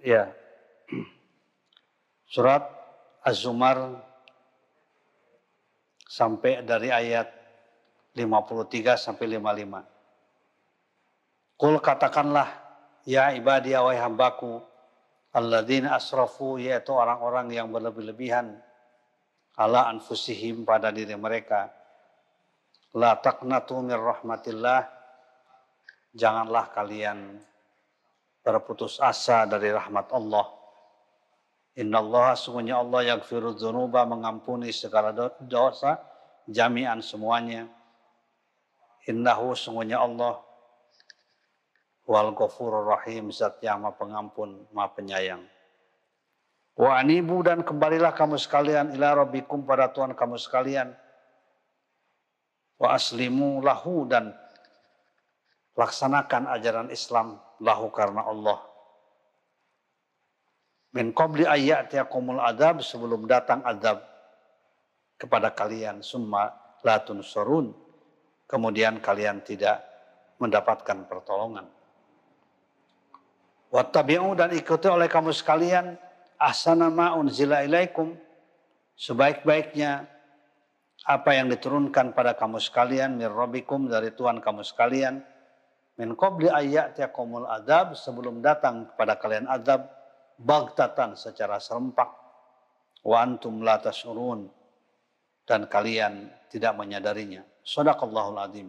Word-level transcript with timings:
Ya. 0.00 0.32
Surat 2.24 2.64
Az-Zumar 3.20 4.00
sampai 6.08 6.64
dari 6.64 6.88
ayat 6.88 7.28
53 8.16 8.96
sampai 8.96 9.36
55. 9.36 9.84
Kul 11.60 11.76
katakanlah, 11.84 12.48
ya 13.04 13.36
ibadia 13.36 13.84
wa 13.84 13.92
hambaku, 13.92 14.64
alladzina 15.36 16.00
asrafu, 16.00 16.56
yaitu 16.56 16.96
orang-orang 16.96 17.52
yang 17.52 17.68
berlebih-lebihan, 17.68 18.56
ala 19.60 19.92
anfusihim 19.92 20.64
pada 20.64 20.88
diri 20.88 21.12
mereka. 21.20 21.68
La 22.96 23.20
taqnatu 23.20 23.84
mir 23.84 24.00
rahmatillah, 24.00 24.88
janganlah 26.16 26.72
kalian 26.72 27.49
berputus 28.40 28.96
asa 29.00 29.44
dari 29.44 29.68
rahmat 29.72 30.08
Allah. 30.12 30.48
Inna 31.78 32.02
Allah 32.02 32.34
sungguhnya 32.34 32.80
Allah 32.80 33.14
yang 33.14 33.20
dzunuba 33.22 34.04
mengampuni 34.04 34.74
segala 34.74 35.14
dosa 35.44 36.00
jami'an 36.50 37.00
semuanya. 37.00 37.68
Innahu 39.08 39.56
sungguhnya 39.56 40.02
Allah 40.02 40.42
wal 42.04 42.34
ghafurur 42.34 42.90
rahim 42.90 43.30
zat 43.30 43.62
yang 43.62 43.86
maha 43.86 43.96
pengampun 43.96 44.66
maha 44.74 44.90
penyayang. 44.92 45.46
Wa 46.74 46.98
anibu 46.98 47.44
dan 47.44 47.62
kembalilah 47.62 48.16
kamu 48.16 48.40
sekalian 48.40 48.96
ila 48.98 49.24
rabbikum 49.24 49.62
pada 49.62 49.92
Tuhan 49.92 50.16
kamu 50.16 50.36
sekalian. 50.40 50.90
Wa 52.80 52.96
aslimu 52.96 53.60
lahu 53.60 54.08
dan 54.08 54.32
laksanakan 55.76 56.48
ajaran 56.50 56.88
Islam 56.88 57.38
lahu 57.60 57.92
karena 57.92 58.24
Allah. 58.26 58.58
Min 60.90 61.14
qabli 61.14 61.46
ayyatiyakumul 61.46 62.42
adab 62.42 62.82
sebelum 62.82 63.30
datang 63.30 63.62
adab 63.62 64.02
kepada 65.14 65.54
kalian 65.54 66.02
summa 66.02 66.50
latun 66.82 67.22
surun. 67.22 67.70
Kemudian 68.50 68.98
kalian 68.98 69.46
tidak 69.46 69.78
mendapatkan 70.42 71.06
pertolongan. 71.06 71.70
Wattabi'u 73.70 74.34
dan 74.34 74.50
ikuti 74.50 74.90
oleh 74.90 75.06
kamu 75.06 75.30
sekalian 75.30 75.94
ahsana 76.34 76.90
ma 76.90 77.14
unzila 77.14 77.62
ilaikum 77.62 78.18
sebaik-baiknya 78.98 80.10
apa 81.06 81.30
yang 81.38 81.46
diturunkan 81.46 82.10
pada 82.10 82.34
kamu 82.34 82.58
sekalian 82.58 83.14
mir 83.14 83.30
rabbikum 83.30 83.86
dari 83.86 84.10
Tuhan 84.10 84.42
kamu 84.42 84.66
sekalian 84.66 85.22
min 86.00 86.16
qabli 86.16 86.48
ayyatiyakumul 86.48 87.44
adab 87.44 87.92
sebelum 87.92 88.40
datang 88.40 88.88
kepada 88.88 89.20
kalian 89.20 89.44
adab 89.44 89.84
bagtatan 90.40 91.12
secara 91.12 91.60
serempak 91.60 92.08
wa 93.04 93.16
antum 93.20 93.60
la 93.60 93.76
tashurun 93.76 94.48
dan 95.44 95.68
kalian 95.68 96.32
tidak 96.48 96.72
menyadarinya. 96.72 97.44
Sadaqallahul 97.60 98.40
azim. 98.40 98.68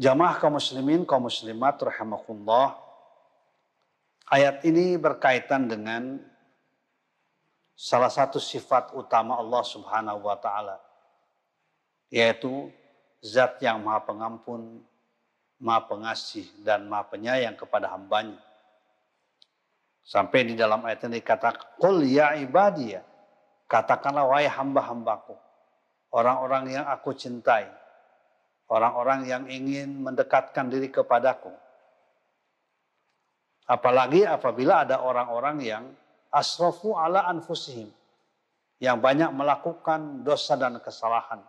Jamaah 0.00 0.40
kaum 0.40 0.56
muslimin, 0.56 1.04
kaum 1.04 1.28
muslimat 1.28 1.76
rahimakumullah. 1.76 2.80
Ayat 4.32 4.64
ini 4.64 4.96
berkaitan 4.96 5.68
dengan 5.68 6.18
salah 7.76 8.08
satu 8.08 8.40
sifat 8.40 8.96
utama 8.96 9.36
Allah 9.36 9.60
Subhanahu 9.60 10.24
wa 10.24 10.40
taala 10.40 10.80
yaitu 12.08 12.70
zat 13.20 13.58
yang 13.58 13.82
Maha 13.82 14.06
Pengampun, 14.06 14.80
maha 15.60 15.88
pengasih 15.88 16.46
dan 16.60 16.88
maha 16.88 17.08
penyayang 17.08 17.56
kepada 17.56 17.92
hambanya. 17.92 18.38
Sampai 20.06 20.46
di 20.46 20.54
dalam 20.54 20.86
ayat 20.86 21.08
ini 21.10 21.18
dikatakan, 21.18 21.82
Qul 21.82 22.06
ya 22.06 22.38
ibadiyah. 22.38 23.02
Katakanlah 23.66 24.30
wahai 24.30 24.46
hamba-hambaku. 24.46 25.34
Orang-orang 26.14 26.78
yang 26.78 26.86
aku 26.86 27.10
cintai. 27.18 27.66
Orang-orang 28.70 29.26
yang 29.26 29.44
ingin 29.50 30.06
mendekatkan 30.06 30.70
diri 30.70 30.86
kepadaku. 30.94 31.50
Apalagi 33.66 34.22
apabila 34.22 34.86
ada 34.86 35.02
orang-orang 35.02 35.58
yang 35.66 35.84
asrafu 36.30 36.94
ala 36.94 37.26
anfusihim. 37.26 37.90
Yang 38.78 38.96
banyak 39.02 39.30
melakukan 39.34 40.22
dosa 40.22 40.54
dan 40.54 40.78
kesalahan 40.78 41.42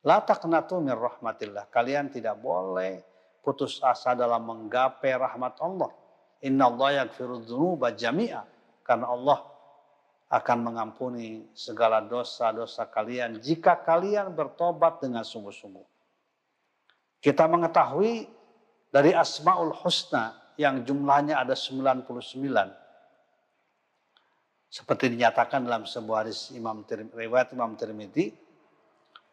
La 0.00 0.24
taqnatu 0.24 0.80
min 0.80 0.96
rahmatillah. 0.96 1.68
Kalian 1.68 2.08
tidak 2.08 2.40
boleh 2.40 3.04
putus 3.40 3.80
asa 3.80 4.14
dalam 4.16 4.44
menggapai 4.44 5.12
rahmat 5.16 5.56
Allah. 5.60 5.90
Inna 6.44 6.68
Allah 6.68 7.04
yakfiru 7.04 7.42
dhunuba 7.44 7.92
jami'a. 7.92 8.44
Karena 8.84 9.10
Allah 9.12 9.44
akan 10.30 10.58
mengampuni 10.62 11.50
segala 11.52 12.00
dosa-dosa 12.00 12.86
kalian 12.86 13.42
jika 13.42 13.82
kalian 13.82 14.30
bertobat 14.30 15.02
dengan 15.02 15.26
sungguh-sungguh. 15.26 15.86
Kita 17.20 17.44
mengetahui 17.50 18.30
dari 18.88 19.12
Asmaul 19.12 19.74
Husna 19.74 20.54
yang 20.56 20.86
jumlahnya 20.86 21.36
ada 21.38 21.52
99. 21.52 22.06
Seperti 24.70 25.10
dinyatakan 25.10 25.66
dalam 25.66 25.82
sebuah 25.82 26.24
hadis 26.24 26.54
Imam 26.54 26.86
riwayat 26.86 27.50
Imam 27.50 27.74
Tirmidzi, 27.74 28.30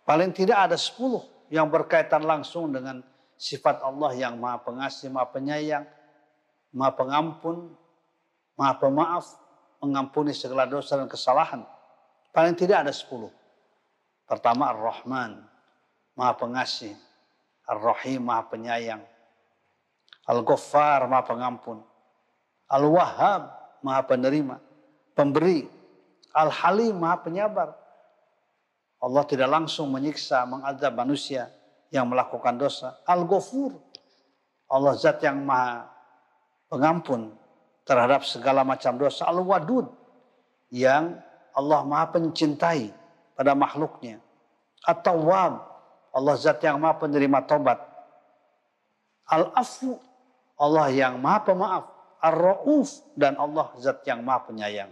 Paling 0.08 0.32
tidak 0.32 0.72
ada 0.72 0.80
sepuluh 0.80 1.20
yang 1.52 1.68
berkaitan 1.68 2.24
langsung 2.24 2.72
dengan 2.72 3.04
sifat 3.38 3.86
Allah 3.86 4.18
yang 4.18 4.36
maha 4.42 4.58
pengasih, 4.60 5.14
maha 5.14 5.30
penyayang, 5.30 5.86
maha 6.74 6.92
pengampun, 6.98 7.72
maha 8.58 8.74
pemaaf, 8.82 9.26
mengampuni 9.78 10.34
segala 10.34 10.66
dosa 10.66 10.98
dan 10.98 11.06
kesalahan. 11.06 11.62
Paling 12.34 12.58
tidak 12.58 12.86
ada 12.86 12.94
sepuluh. 12.94 13.30
Pertama 14.26 14.74
Ar-Rahman, 14.74 15.46
maha 16.18 16.34
pengasih. 16.36 16.98
Ar-Rahim, 17.70 18.26
maha 18.26 18.44
penyayang. 18.50 19.02
Al-Ghaffar, 20.28 21.08
maha 21.08 21.24
pengampun. 21.24 21.78
Al-Wahhab, 22.68 23.48
maha 23.86 24.02
penerima. 24.04 24.60
Pemberi. 25.16 25.70
Al-Halim, 26.36 27.00
maha 27.00 27.24
penyabar. 27.24 27.70
Allah 28.98 29.24
tidak 29.30 29.48
langsung 29.48 29.94
menyiksa, 29.94 30.42
mengadab 30.50 30.94
manusia 30.98 31.54
yang 31.92 32.08
melakukan 32.08 32.60
dosa. 32.60 33.00
Al-Ghafur. 33.08 33.76
Allah 34.68 34.94
zat 35.00 35.24
yang 35.24 35.48
maha 35.48 35.88
pengampun 36.68 37.32
terhadap 37.88 38.28
segala 38.28 38.68
macam 38.68 39.00
dosa. 39.00 39.24
Al-Wadud. 39.32 39.88
Yang 40.68 41.24
Allah 41.56 41.82
maha 41.88 42.12
pencintai 42.12 42.92
pada 43.34 43.56
makhluknya. 43.56 44.20
At-Tawwab. 44.84 45.54
Allah 46.12 46.36
zat 46.36 46.60
yang 46.64 46.84
maha 46.84 47.00
penerima 47.00 47.48
tobat. 47.48 47.80
Al-Afu. 49.32 49.96
Allah 50.60 50.92
yang 50.92 51.16
maha 51.24 51.40
pemaaf. 51.48 51.86
Ar-Ra'uf. 52.20 53.16
Dan 53.16 53.40
Allah 53.40 53.72
zat 53.80 54.04
yang 54.04 54.20
maha 54.28 54.44
penyayang. 54.44 54.92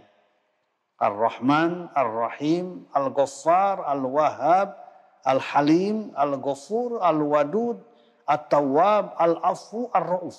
Ar-Rahman, 0.96 1.92
Ar-Rahim, 1.92 2.88
Al-Ghaffar, 2.96 3.84
Al-Wahhab, 3.84 4.85
Al-Halim, 5.26 6.14
Al-Ghafur, 6.14 7.02
Al-Wadud, 7.02 7.82
At-Tawwab, 8.30 9.18
Al-Afu, 9.18 9.90
Ar-Rauf. 9.90 10.38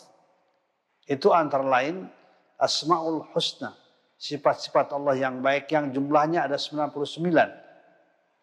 Itu 1.07 1.35
antara 1.35 1.63
lain 1.63 2.07
Asmaul 2.55 3.27
Husna. 3.35 3.75
Sifat-sifat 4.17 4.95
Allah 4.97 5.13
yang 5.13 5.45
baik 5.45 5.69
yang 5.69 5.93
jumlahnya 5.93 6.49
ada 6.49 6.57
99. 6.57 7.13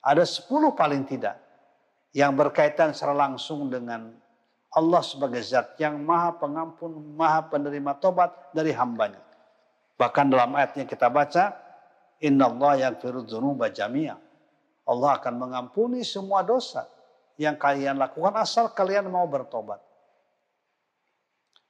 Ada 0.05 0.25
10 0.25 0.49
paling 0.77 1.03
tidak. 1.09 1.41
Yang 2.15 2.33
berkaitan 2.39 2.95
secara 2.95 3.27
langsung 3.27 3.67
dengan 3.73 4.15
Allah 4.75 5.03
sebagai 5.03 5.43
zat 5.43 5.75
yang 5.83 5.99
maha 6.03 6.39
pengampun, 6.39 7.15
maha 7.19 7.47
penerima 7.51 7.99
tobat 7.99 8.31
dari 8.55 8.71
hambanya. 8.71 9.19
Bahkan 9.99 10.27
dalam 10.31 10.55
ayat 10.55 10.79
yang 10.79 10.89
kita 10.91 11.11
baca, 11.11 11.55
Inna 12.23 12.51
Allah 12.51 12.91
yang 12.91 12.95
jami'a. 13.71 14.24
Allah 14.85 15.17
akan 15.17 15.35
mengampuni 15.41 16.05
semua 16.05 16.45
dosa 16.45 16.85
yang 17.41 17.57
kalian 17.57 17.97
lakukan 17.97 18.37
asal 18.37 18.71
kalian 18.71 19.09
mau 19.09 19.25
bertobat. 19.27 19.81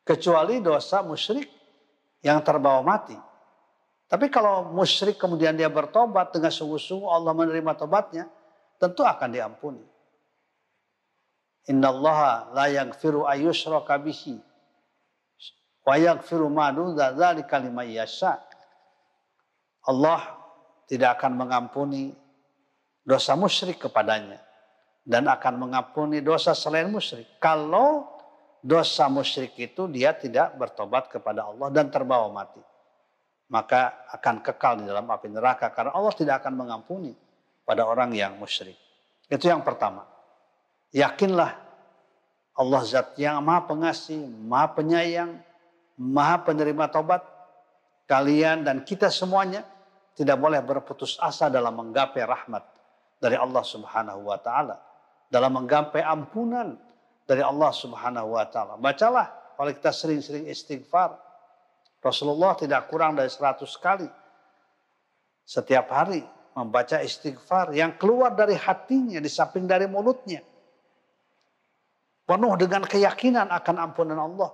Kecuali 0.05 0.61
dosa 0.61 1.01
musyrik 1.01 1.49
yang 2.21 2.43
terbawa 2.45 2.85
mati. 2.85 3.17
Tapi 4.05 4.29
kalau 4.29 4.69
musyrik 4.69 5.17
kemudian 5.17 5.57
dia 5.57 5.73
bertobat 5.73 6.35
dengan 6.35 6.53
sungguh-sungguh 6.53 7.09
Allah 7.09 7.33
menerima 7.33 7.73
tobatnya, 7.73 8.29
tentu 8.77 9.01
akan 9.01 9.31
diampuni. 9.33 9.81
Inna 11.73 11.89
Allah 11.89 12.53
la 12.53 12.67
yaghfiru 12.69 13.25
ayyushraka 13.25 13.97
bihi 13.97 14.37
wa 15.89 15.95
yaghfiru 15.97 16.53
ma 16.53 16.69
dzalika 16.69 17.57
liman 17.57 17.89
yasha. 17.89 18.37
Allah 19.89 20.21
tidak 20.85 21.17
akan 21.21 21.41
mengampuni 21.41 22.13
dosa 23.05 23.37
musyrik 23.37 23.85
kepadanya 23.85 24.41
dan 25.05 25.29
akan 25.29 25.69
mengampuni 25.69 26.25
dosa 26.25 26.57
selain 26.57 26.89
musyrik 26.89 27.29
kalau 27.37 28.09
dosa 28.65 29.13
musyrik 29.13 29.53
itu 29.61 29.85
dia 29.93 30.17
tidak 30.17 30.57
bertobat 30.57 31.13
kepada 31.13 31.45
Allah 31.45 31.69
dan 31.69 31.93
terbawa 31.93 32.33
mati. 32.33 32.65
Maka 33.53 34.09
akan 34.09 34.41
kekal 34.41 34.81
di 34.81 34.89
dalam 34.89 35.05
api 35.05 35.29
neraka 35.29 35.69
karena 35.69 35.93
Allah 35.93 36.17
tidak 36.17 36.41
akan 36.41 36.65
mengampuni 36.65 37.13
pada 37.69 37.85
orang 37.85 38.17
yang 38.17 38.41
musyrik. 38.41 38.75
Itu 39.29 39.53
yang 39.53 39.61
pertama. 39.61 40.09
Yakinlah 40.97 41.53
Allah 42.57 42.83
zat 42.89 43.13
yang 43.21 43.45
maha 43.45 43.69
pengasih, 43.69 44.17
maha 44.49 44.73
penyayang, 44.73 45.45
maha 46.01 46.41
penerima 46.41 46.89
tobat. 46.89 47.21
Kalian 48.09 48.65
dan 48.65 48.81
kita 48.81 49.13
semuanya 49.13 49.65
tidak 50.17 50.41
boleh 50.41 50.65
berputus 50.65 51.21
asa 51.21 51.53
dalam 51.53 51.73
menggapai 51.77 52.25
rahmat 52.25 52.74
dari 53.25 53.41
Allah 53.41 53.65
subhanahu 53.65 54.29
wa 54.29 54.37
ta'ala. 54.37 54.77
Dalam 55.33 55.57
menggapai 55.57 56.05
ampunan 56.05 56.77
dari 57.25 57.41
Allah 57.41 57.73
subhanahu 57.73 58.37
wa 58.37 58.45
ta'ala. 58.45 58.77
Bacalah 58.77 59.57
kalau 59.57 59.73
kita 59.73 59.89
sering-sering 59.97 60.45
istighfar. 60.45 61.17
Rasulullah 62.05 62.53
tidak 62.53 62.93
kurang 62.93 63.17
dari 63.17 63.33
100 63.33 63.65
kali. 63.81 64.05
Setiap 65.49 65.89
hari 65.89 66.21
membaca 66.53 67.01
istighfar 67.01 67.73
yang 67.73 67.97
keluar 67.97 68.37
dari 68.37 68.61
hatinya 68.61 69.17
di 69.17 69.31
samping 69.33 69.65
dari 69.65 69.89
mulutnya. 69.89 70.45
Penuh 72.29 72.53
dengan 72.61 72.85
keyakinan 72.85 73.49
akan 73.49 73.77
ampunan 73.81 74.21
Allah. 74.21 74.53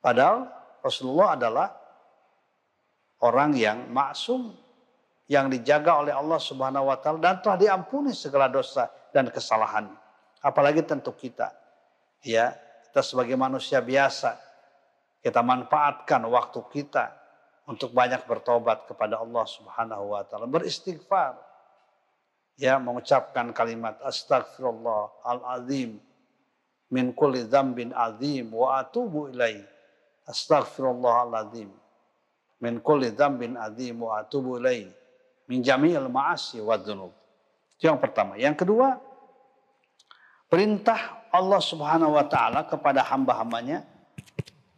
Padahal 0.00 0.48
Rasulullah 0.80 1.36
adalah 1.36 1.68
orang 3.20 3.52
yang 3.52 3.92
maksum 3.92 4.56
yang 5.28 5.52
dijaga 5.52 6.00
oleh 6.00 6.16
Allah 6.16 6.40
Subhanahu 6.40 6.88
wa 6.88 6.96
taala 6.96 7.20
dan 7.20 7.36
telah 7.44 7.60
diampuni 7.60 8.16
segala 8.16 8.48
dosa 8.48 8.88
dan 9.12 9.28
kesalahan. 9.28 9.92
Apalagi 10.40 10.80
tentu 10.82 11.12
kita. 11.12 11.52
Ya, 12.24 12.56
kita 12.88 13.04
sebagai 13.04 13.36
manusia 13.36 13.78
biasa 13.78 14.48
kita 15.18 15.44
manfaatkan 15.44 16.24
waktu 16.30 16.64
kita 16.72 17.12
untuk 17.68 17.92
banyak 17.92 18.24
bertobat 18.24 18.88
kepada 18.88 19.20
Allah 19.20 19.44
Subhanahu 19.44 20.16
wa 20.16 20.24
taala, 20.24 20.48
beristighfar. 20.48 21.36
Ya, 22.58 22.74
mengucapkan 22.82 23.54
kalimat 23.54 24.02
astagfirullah 24.02 25.22
al-azim 25.22 26.02
min 26.90 27.14
kulli 27.14 27.46
dzambin 27.46 27.94
azim 27.94 28.50
wa 28.50 28.82
atubu 28.82 29.30
ilaihi. 29.30 29.62
Astagfirullah 30.26 31.30
al-azim 31.30 31.70
min 32.58 32.82
kulli 32.82 33.14
dzambin 33.14 33.54
azim 33.54 34.02
wa 34.02 34.18
atubu 34.18 34.58
ilaihi 34.58 34.90
min 35.48 35.64
jami'il 35.64 36.06
ma'asi 36.06 36.60
wa 36.60 36.76
dzunub. 36.76 37.12
Itu 37.74 37.88
yang 37.88 37.98
pertama. 37.98 38.36
Yang 38.36 38.62
kedua, 38.62 39.00
perintah 40.46 41.24
Allah 41.32 41.60
Subhanahu 41.60 42.14
wa 42.14 42.24
taala 42.28 42.68
kepada 42.68 43.02
hamba-hambanya 43.08 43.84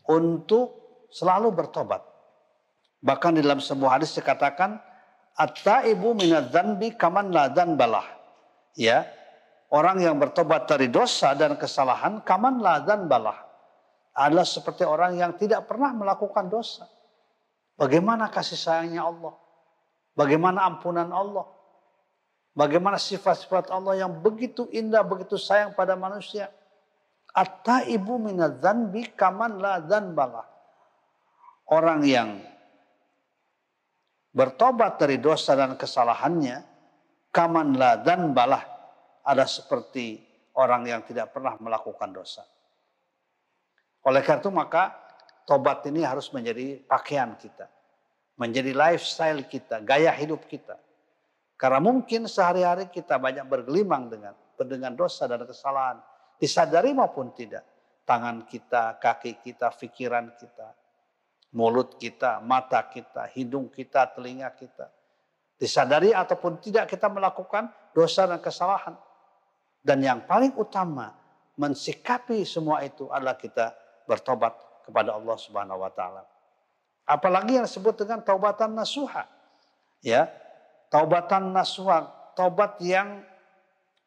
untuk 0.06 0.75
selalu 1.11 1.50
bertobat. 1.55 2.02
Bahkan 3.02 3.38
di 3.38 3.40
dalam 3.43 3.58
sebuah 3.58 3.99
hadis 3.99 4.14
dikatakan 4.14 4.78
at-taibu 5.34 6.14
minadz-dzanbi 6.14 6.94
kaman 6.94 7.34
la. 7.34 7.50
Ya, 8.78 9.08
orang 9.75 9.99
yang 9.99 10.17
bertobat 10.20 10.70
dari 10.70 10.87
dosa 10.87 11.34
dan 11.34 11.58
kesalahan 11.58 12.22
kaman 12.22 12.62
la 12.62 12.84
adalah 14.14 14.46
seperti 14.46 14.84
orang 14.84 15.17
yang 15.17 15.32
tidak 15.38 15.67
pernah 15.67 15.94
melakukan 15.94 16.50
dosa. 16.50 16.87
Bagaimana 17.81 18.28
kasih 18.28 18.61
sayangnya 18.61 19.08
Allah? 19.08 19.32
Bagaimana 20.15 20.67
ampunan 20.67 21.09
Allah? 21.11 21.47
Bagaimana 22.51 22.99
sifat-sifat 22.99 23.71
Allah 23.71 24.05
yang 24.05 24.12
begitu 24.21 24.67
indah, 24.75 25.07
begitu 25.07 25.39
sayang 25.39 25.73
pada 25.73 25.95
manusia? 25.95 26.51
At-taibu 27.31 28.19
minadz-dzanbi 28.19 29.15
kaman 29.15 29.62
la 29.62 29.79
balah. 29.87 30.47
Orang 31.71 32.03
yang 32.03 32.43
bertobat 34.35 34.99
dari 34.99 35.23
dosa 35.23 35.55
dan 35.55 35.79
kesalahannya, 35.79 36.67
kaman 37.31 37.79
la 37.79 38.03
balah 38.35 38.67
ada 39.23 39.47
seperti 39.47 40.19
orang 40.59 40.91
yang 40.91 41.06
tidak 41.06 41.31
pernah 41.31 41.55
melakukan 41.63 42.11
dosa. 42.11 42.43
Oleh 44.05 44.27
karena 44.27 44.43
itu 44.43 44.51
maka 44.51 44.97
tobat 45.47 45.87
ini 45.87 46.03
harus 46.03 46.33
menjadi 46.35 46.83
pakaian 46.89 47.37
kita. 47.39 47.69
Menjadi 48.41 48.73
lifestyle 48.73 49.45
kita, 49.45 49.85
gaya 49.85 50.09
hidup 50.17 50.49
kita. 50.49 50.81
Karena 51.61 51.77
mungkin 51.77 52.25
sehari-hari 52.25 52.89
kita 52.89 53.21
banyak 53.21 53.45
bergelimang 53.45 54.09
dengan 54.09 54.33
dengan 54.57 54.97
dosa 54.97 55.29
dan 55.29 55.45
kesalahan. 55.45 56.01
Disadari 56.41 56.97
maupun 56.97 57.33
tidak. 57.37 57.65
Tangan 58.09 58.49
kita, 58.49 58.97
kaki 58.97 59.45
kita, 59.45 59.71
pikiran 59.77 60.35
kita. 60.41 60.73
Mulut 61.53 62.01
kita, 62.01 62.41
mata 62.41 62.81
kita, 62.89 63.29
hidung 63.37 63.69
kita, 63.69 64.09
telinga 64.17 64.51
kita. 64.57 64.89
Disadari 65.61 66.17
ataupun 66.17 66.59
tidak 66.65 66.89
kita 66.89 67.13
melakukan 67.13 67.69
dosa 67.93 68.25
dan 68.25 68.41
kesalahan. 68.41 68.97
Dan 69.85 70.01
yang 70.01 70.25
paling 70.25 70.57
utama 70.57 71.13
mensikapi 71.61 72.43
semua 72.49 72.81
itu 72.81 73.05
adalah 73.13 73.37
kita 73.37 73.77
bertobat 74.09 74.57
kepada 74.89 75.13
Allah 75.13 75.37
Subhanahu 75.37 75.85
wa 75.85 75.93
taala. 75.93 76.25
Apalagi 77.11 77.59
yang 77.59 77.67
disebut 77.67 78.07
dengan 78.07 78.23
taubatan 78.23 78.71
nasuha. 78.71 79.27
Ya, 79.99 80.31
taubatan 80.95 81.51
nasuha, 81.51 82.07
taubat 82.39 82.79
yang 82.79 83.27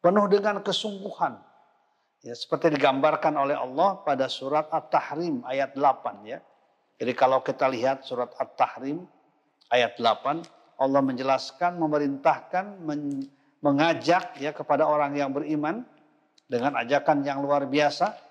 penuh 0.00 0.24
dengan 0.32 0.64
kesungguhan. 0.64 1.36
Ya, 2.24 2.32
seperti 2.32 2.72
digambarkan 2.72 3.36
oleh 3.36 3.52
Allah 3.52 4.00
pada 4.00 4.32
surat 4.32 4.72
At-Tahrim 4.72 5.44
ayat 5.44 5.76
8 5.76 6.24
ya. 6.24 6.40
Jadi 6.96 7.12
kalau 7.12 7.44
kita 7.44 7.68
lihat 7.68 8.08
surat 8.08 8.32
At-Tahrim 8.40 9.04
ayat 9.68 10.00
8, 10.00 10.80
Allah 10.80 11.00
menjelaskan, 11.04 11.76
memerintahkan, 11.76 12.80
men, 12.80 13.28
mengajak 13.60 14.40
ya 14.40 14.56
kepada 14.56 14.88
orang 14.88 15.12
yang 15.12 15.30
beriman 15.30 15.84
dengan 16.48 16.80
ajakan 16.80 17.20
yang 17.20 17.44
luar 17.44 17.68
biasa 17.68 18.24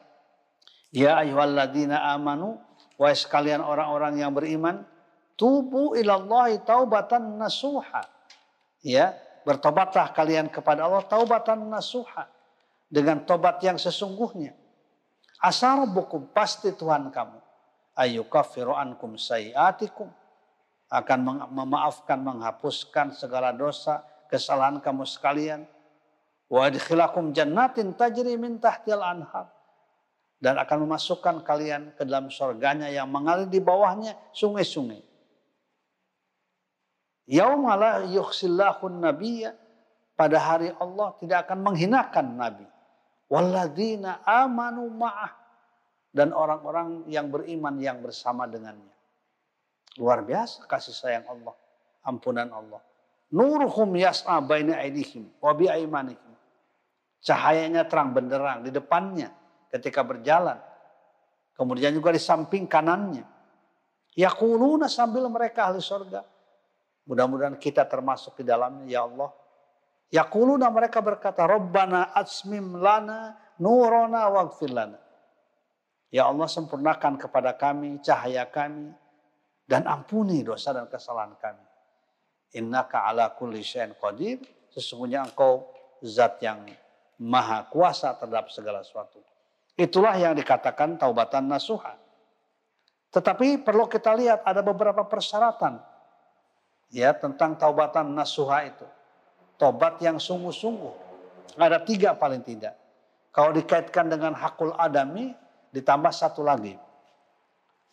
Ya 0.94 1.18
ayyuhalladzina 1.18 2.14
amanu 2.14 2.62
wa 2.98 3.10
sekalian 3.10 3.62
orang-orang 3.62 4.22
yang 4.22 4.32
beriman 4.34 4.86
tubu 5.38 5.98
ilallahi 5.98 6.62
taubatan 6.62 7.38
nasuha. 7.42 8.06
Ya, 8.84 9.16
bertobatlah 9.48 10.12
kalian 10.12 10.52
kepada 10.52 10.86
Allah 10.86 11.04
taubatan 11.08 11.68
nasuha. 11.70 12.30
Dengan 12.94 13.26
tobat 13.26 13.58
yang 13.66 13.82
sesungguhnya. 13.82 14.54
Asal 15.42 15.90
buku 15.90 16.30
pasti 16.30 16.70
Tuhan 16.78 17.10
kamu. 17.10 17.42
Ayyukaffiru 17.98 18.78
ankum 18.78 19.18
sayiatikum. 19.18 20.14
Akan 20.94 21.26
memaafkan 21.26 22.22
menghapuskan 22.22 23.18
segala 23.18 23.50
dosa 23.50 24.06
kesalahan 24.30 24.78
kamu 24.78 25.10
sekalian. 25.10 25.66
Wa 26.46 26.70
jannatin 26.70 27.98
tajri 27.98 28.38
min 28.38 28.62
tahtil 28.62 29.02
anhar 29.02 29.50
dan 30.44 30.60
akan 30.60 30.84
memasukkan 30.84 31.40
kalian 31.48 31.96
ke 31.96 32.04
dalam 32.04 32.28
surganya 32.28 32.92
yang 32.92 33.08
mengalir 33.08 33.48
di 33.48 33.64
bawahnya 33.64 34.12
sungai-sungai. 34.36 35.00
Yaumala 37.32 38.04
yukhsillahun 38.12 39.00
nabiyya 39.00 39.56
pada 40.20 40.36
hari 40.44 40.76
Allah 40.76 41.16
tidak 41.24 41.48
akan 41.48 41.64
menghinakan 41.64 42.36
nabi. 42.36 42.68
Walladzina 43.32 44.20
amanu 44.28 44.92
ma'ah 44.92 45.32
dan 46.12 46.36
orang-orang 46.36 47.08
yang 47.08 47.32
beriman 47.32 47.80
yang 47.80 48.04
bersama 48.04 48.44
dengannya. 48.44 48.92
Luar 49.96 50.28
biasa 50.28 50.68
kasih 50.68 50.92
sayang 50.92 51.24
Allah, 51.32 51.56
ampunan 52.04 52.52
Allah. 52.52 52.84
Nuruhum 53.32 53.96
yas'a 53.96 54.44
baina 54.44 54.76
aidihim 54.76 55.32
wa 55.40 55.56
bi 55.56 55.72
Cahayanya 57.24 57.88
terang 57.88 58.12
benderang 58.12 58.68
di 58.68 58.70
depannya 58.76 59.43
ketika 59.74 60.06
berjalan. 60.06 60.62
Kemudian 61.58 61.90
juga 61.90 62.14
di 62.14 62.22
samping 62.22 62.70
kanannya. 62.70 63.26
Yakuluna 64.14 64.86
sambil 64.86 65.26
mereka 65.26 65.74
ahli 65.74 65.82
surga. 65.82 66.22
Mudah-mudahan 67.10 67.58
kita 67.58 67.90
termasuk 67.90 68.38
di 68.42 68.46
dalamnya 68.46 68.86
ya 68.86 69.02
Allah. 69.10 69.34
Yakuluna 70.14 70.70
mereka 70.70 71.02
berkata, 71.02 71.50
Rabbana 71.50 72.14
asmim 72.14 72.78
lana 72.78 73.34
nurona 73.58 74.30
waghfir. 74.30 74.70
Ya 76.14 76.30
Allah 76.30 76.46
sempurnakan 76.46 77.18
kepada 77.18 77.58
kami 77.58 77.98
cahaya 78.06 78.46
kami 78.46 78.94
dan 79.66 79.90
ampuni 79.90 80.46
dosa 80.46 80.70
dan 80.70 80.86
kesalahan 80.86 81.34
kami. 81.42 81.66
Innaka 82.54 83.10
ala 83.10 83.34
kulli 83.34 83.66
syai'in 83.66 83.98
qadir. 83.98 84.38
Sesungguhnya 84.70 85.26
engkau 85.26 85.74
zat 86.06 86.38
yang 86.46 86.70
maha 87.18 87.66
kuasa 87.74 88.14
terhadap 88.14 88.54
segala 88.54 88.86
sesuatu. 88.86 89.33
Itulah 89.74 90.14
yang 90.18 90.38
dikatakan 90.38 91.02
taubatan 91.02 91.50
nasuha. 91.50 91.98
Tetapi 93.14 93.62
perlu 93.62 93.90
kita 93.90 94.14
lihat 94.14 94.42
ada 94.46 94.62
beberapa 94.66 95.06
persyaratan 95.06 95.82
ya 96.94 97.14
tentang 97.18 97.58
taubatan 97.58 98.14
nasuha 98.14 98.70
itu. 98.70 98.86
Tobat 99.58 99.98
yang 100.02 100.22
sungguh-sungguh. 100.22 100.94
Ada 101.58 101.82
tiga 101.82 102.14
paling 102.18 102.42
tidak. 102.42 102.78
Kalau 103.34 103.54
dikaitkan 103.54 104.10
dengan 104.10 104.38
hakul 104.38 104.74
adami, 104.78 105.34
ditambah 105.74 106.14
satu 106.14 106.46
lagi. 106.46 106.78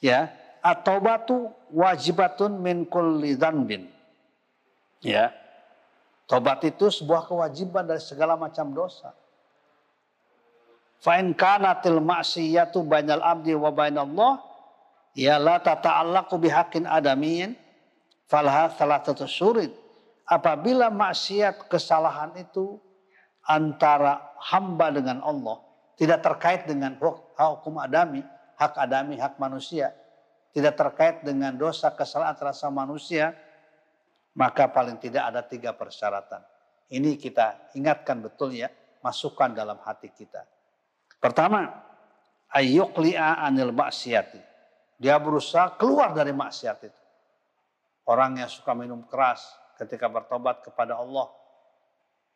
Ya, 0.01 0.33
atau 0.61 1.01
batu 1.01 1.49
wajibatun 1.73 2.61
min 2.61 2.85
kulli 2.85 3.37
dhanbin. 3.37 3.89
Ya. 5.01 5.33
Tobat 6.29 6.63
itu 6.63 6.93
sebuah 6.93 7.27
kewajiban 7.27 7.89
dari 7.89 7.99
segala 7.99 8.37
macam 8.39 8.71
dosa. 8.71 9.17
Fa'in 11.01 11.33
kanatil 11.33 11.97
ma'siyatu 12.01 12.85
bainal 12.85 13.25
abdi 13.25 13.57
wa 13.57 13.73
bainallah 13.73 14.45
ya 15.17 15.41
la 15.41 15.57
tata'allaqu 15.57 16.37
bihaqqin 16.37 16.85
adamiyin 16.85 17.57
falha 18.29 18.69
thalathatu 18.69 19.25
surid. 19.25 19.73
Apabila 20.29 20.93
maksiat 20.93 21.67
kesalahan 21.67 22.31
itu 22.39 22.79
antara 23.49 24.31
hamba 24.39 24.95
dengan 24.95 25.19
Allah 25.27 25.59
tidak 25.99 26.23
terkait 26.23 26.71
dengan 26.71 26.95
hukum 27.35 27.83
adami, 27.83 28.23
hak 28.55 28.79
adami, 28.79 29.19
hak 29.19 29.43
manusia, 29.43 29.91
tidak 30.55 30.79
terkait 30.79 31.27
dengan 31.27 31.57
dosa 31.59 31.91
kesalahan 31.91 32.39
antara 32.39 32.55
sama 32.55 32.87
manusia, 32.87 33.35
maka 34.39 34.71
paling 34.71 35.03
tidak 35.03 35.35
ada 35.35 35.43
tiga 35.43 35.75
persyaratan. 35.75 36.45
Ini 36.95 37.19
kita 37.19 37.75
ingatkan 37.75 38.23
betul 38.23 38.55
ya, 38.55 38.71
masukkan 39.03 39.51
dalam 39.51 39.83
hati 39.83 40.15
kita. 40.15 40.47
Pertama, 41.21 41.69
ayyukli'a 42.49 43.45
anil 43.45 43.77
maksiati. 43.77 44.41
Dia 44.97 45.21
berusaha 45.21 45.77
keluar 45.77 46.17
dari 46.17 46.33
maksiat 46.33 46.79
itu. 46.85 47.03
Orang 48.09 48.41
yang 48.41 48.49
suka 48.49 48.73
minum 48.73 49.05
keras 49.05 49.45
ketika 49.77 50.09
bertobat 50.09 50.65
kepada 50.65 50.97
Allah, 50.97 51.29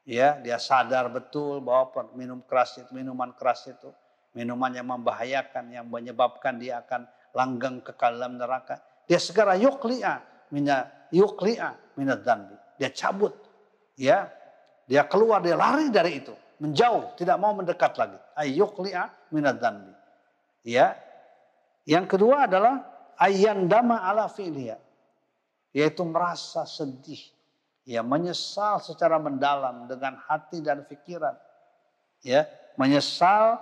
ya 0.05 0.37
dia 0.41 0.61
sadar 0.61 1.09
betul 1.09 1.65
bahwa 1.65 2.13
minum 2.13 2.41
keras 2.45 2.77
itu, 2.79 2.89
minuman 2.93 3.33
keras 3.37 3.69
itu, 3.69 3.89
minuman 4.37 4.71
yang 4.73 4.89
membahayakan, 4.89 5.73
yang 5.73 5.89
menyebabkan 5.89 6.61
dia 6.61 6.85
akan 6.85 7.09
langgeng 7.33 7.81
ke 7.81 7.93
dalam 7.97 8.37
neraka. 8.37 8.81
Dia 9.09 9.21
segera 9.21 9.57
yukli'a, 9.57 10.49
mina 10.53 10.89
yukli'a 11.13 11.97
minat 11.97 12.25
dhanbi. 12.25 12.57
Dia 12.81 12.89
cabut, 12.93 13.35
ya, 13.97 14.29
dia 14.89 15.05
keluar, 15.05 15.41
dia 15.45 15.57
lari 15.57 15.89
dari 15.93 16.23
itu, 16.23 16.33
menjauh, 16.65 17.13
tidak 17.21 17.37
mau 17.37 17.53
mendekat 17.53 17.93
lagi. 18.01 18.17
Ayyukli'a 18.33 19.13
minat 19.29 19.61
dhanbi. 19.61 19.93
Ya, 20.65 20.97
yang 21.85 22.09
kedua 22.09 22.49
adalah 22.49 22.81
dama 23.69 24.01
ala 24.01 24.33
fi'liya. 24.33 24.81
Yaitu 25.77 26.01
merasa 26.09 26.65
sedih. 26.65 27.21
Ya, 27.85 28.01
menyesal 28.01 28.81
secara 28.81 29.21
mendalam 29.21 29.85
dengan 29.85 30.17
hati 30.25 30.65
dan 30.65 30.89
pikiran. 30.89 31.37
Ya, 32.25 32.49
menyesal 32.81 33.61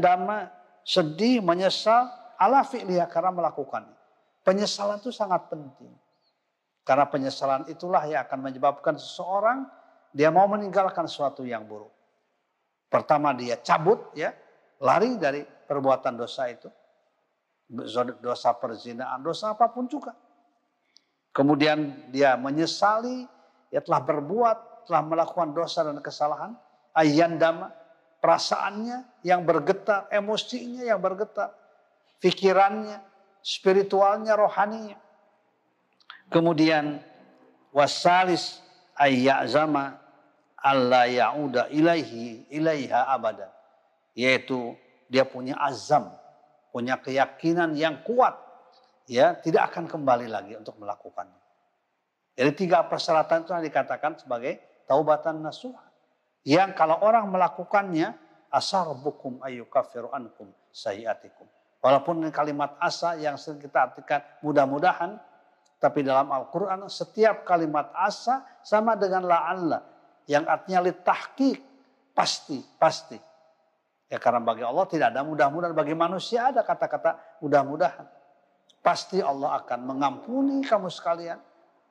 dama 0.00 0.48
sedih, 0.80 1.44
menyesal 1.44 2.08
ala 2.40 2.64
fi'liya 2.64 3.04
karena 3.12 3.36
melakukannya. 3.36 3.92
Penyesalan 4.48 4.96
itu 5.04 5.12
sangat 5.12 5.52
penting. 5.52 5.92
Karena 6.88 7.04
penyesalan 7.04 7.68
itulah 7.68 8.00
yang 8.08 8.24
akan 8.24 8.48
menyebabkan 8.48 8.96
seseorang 8.96 9.68
dia 10.16 10.32
mau 10.32 10.48
meninggalkan 10.48 11.04
sesuatu 11.04 11.44
yang 11.44 11.68
buruk. 11.68 11.92
Pertama 12.88 13.36
dia 13.36 13.60
cabut 13.60 14.12
ya, 14.16 14.32
lari 14.80 15.20
dari 15.20 15.44
perbuatan 15.44 16.16
dosa 16.16 16.48
itu. 16.48 16.68
Dosa 18.24 18.56
perzinaan, 18.56 19.20
dosa 19.20 19.52
apa 19.52 19.68
pun 19.68 19.84
juga. 19.84 20.16
Kemudian 21.36 22.08
dia 22.08 22.34
menyesali, 22.40 23.28
ya 23.68 23.84
telah 23.84 24.00
berbuat, 24.00 24.88
telah 24.88 25.02
melakukan 25.04 25.52
dosa 25.52 25.84
dan 25.84 26.00
kesalahan. 26.00 26.56
Ayandama, 26.96 27.68
perasaannya 28.24 29.20
yang 29.20 29.44
bergetar, 29.44 30.08
emosinya 30.08 30.88
yang 30.88 30.98
bergetar 30.98 31.52
pikirannya, 32.18 32.98
spiritualnya, 33.44 34.34
rohaninya. 34.34 34.98
Kemudian 36.28 37.00
wasalis 37.72 38.60
ayyazama 38.98 39.96
Allah 40.62 41.06
ya'uda 41.06 41.70
ilaihi 41.70 42.50
ilaiha 42.50 43.06
abada. 43.08 43.50
Yaitu 44.18 44.74
dia 45.06 45.22
punya 45.22 45.54
azam, 45.62 46.10
punya 46.74 46.98
keyakinan 46.98 47.78
yang 47.78 48.02
kuat. 48.02 48.34
Ya, 49.08 49.32
tidak 49.40 49.72
akan 49.72 49.88
kembali 49.88 50.28
lagi 50.28 50.52
untuk 50.52 50.76
melakukannya. 50.76 51.40
Jadi 52.36 52.50
tiga 52.54 52.84
persyaratan 52.84 53.42
itu 53.42 53.50
yang 53.56 53.64
dikatakan 53.64 54.20
sebagai 54.20 54.60
taubatan 54.84 55.40
nasuh. 55.40 55.72
Yang 56.44 56.76
kalau 56.76 57.00
orang 57.00 57.32
melakukannya, 57.32 58.14
asar 58.52 58.86
bukum 59.00 59.40
ayyukafiru 59.40 60.12
ankum 60.12 60.52
sayyatikum. 60.70 61.48
Walaupun 61.82 62.22
kalimat 62.30 62.74
asa 62.82 63.14
yang 63.16 63.38
sering 63.38 63.62
kita 63.62 63.90
artikan 63.90 64.20
mudah-mudahan, 64.42 65.18
tapi 65.78 66.02
dalam 66.02 66.26
Al-Quran 66.34 66.90
setiap 66.90 67.46
kalimat 67.46 67.90
asa 67.94 68.42
sama 68.66 68.98
dengan 68.98 69.26
la'alla. 69.26 69.82
Yang 70.28 70.44
artinya 70.44 70.80
litahkik, 70.84 71.58
pasti, 72.12 72.60
pasti. 72.76 73.16
Ya 74.08 74.20
karena 74.20 74.44
bagi 74.44 74.60
Allah 74.60 74.84
tidak 74.84 75.16
ada 75.16 75.24
mudah-mudahan, 75.24 75.72
bagi 75.72 75.96
manusia 75.96 76.52
ada 76.52 76.60
kata-kata 76.60 77.40
mudah-mudahan. 77.40 78.04
Pasti 78.84 79.24
Allah 79.24 79.56
akan 79.64 79.88
mengampuni 79.88 80.64
kamu 80.64 80.88
sekalian 80.92 81.40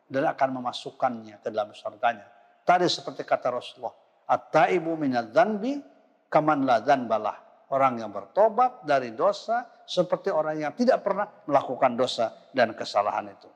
dan 0.07 0.23
akan 0.29 0.61
memasukkannya 0.61 1.41
ke 1.41 1.49
dalam 1.49 1.73
surganya. 1.73 2.25
Tadi 2.61 2.85
seperti 2.85 3.25
kata 3.25 3.53
Rasulullah, 3.53 3.95
At-taibu 4.27 4.93
minad 4.99 5.31
zanbi 5.31 5.79
kaman 6.27 6.67
la 6.67 6.83
zanbalah 6.83 7.37
orang 7.71 8.03
yang 8.03 8.11
bertobat 8.11 8.83
dari 8.83 9.15
dosa 9.15 9.83
seperti 9.87 10.31
orang 10.31 10.59
yang 10.59 10.73
tidak 10.75 10.99
pernah 11.03 11.27
melakukan 11.47 11.95
dosa 11.95 12.31
dan 12.51 12.75
kesalahan 12.75 13.31
itu. 13.31 13.47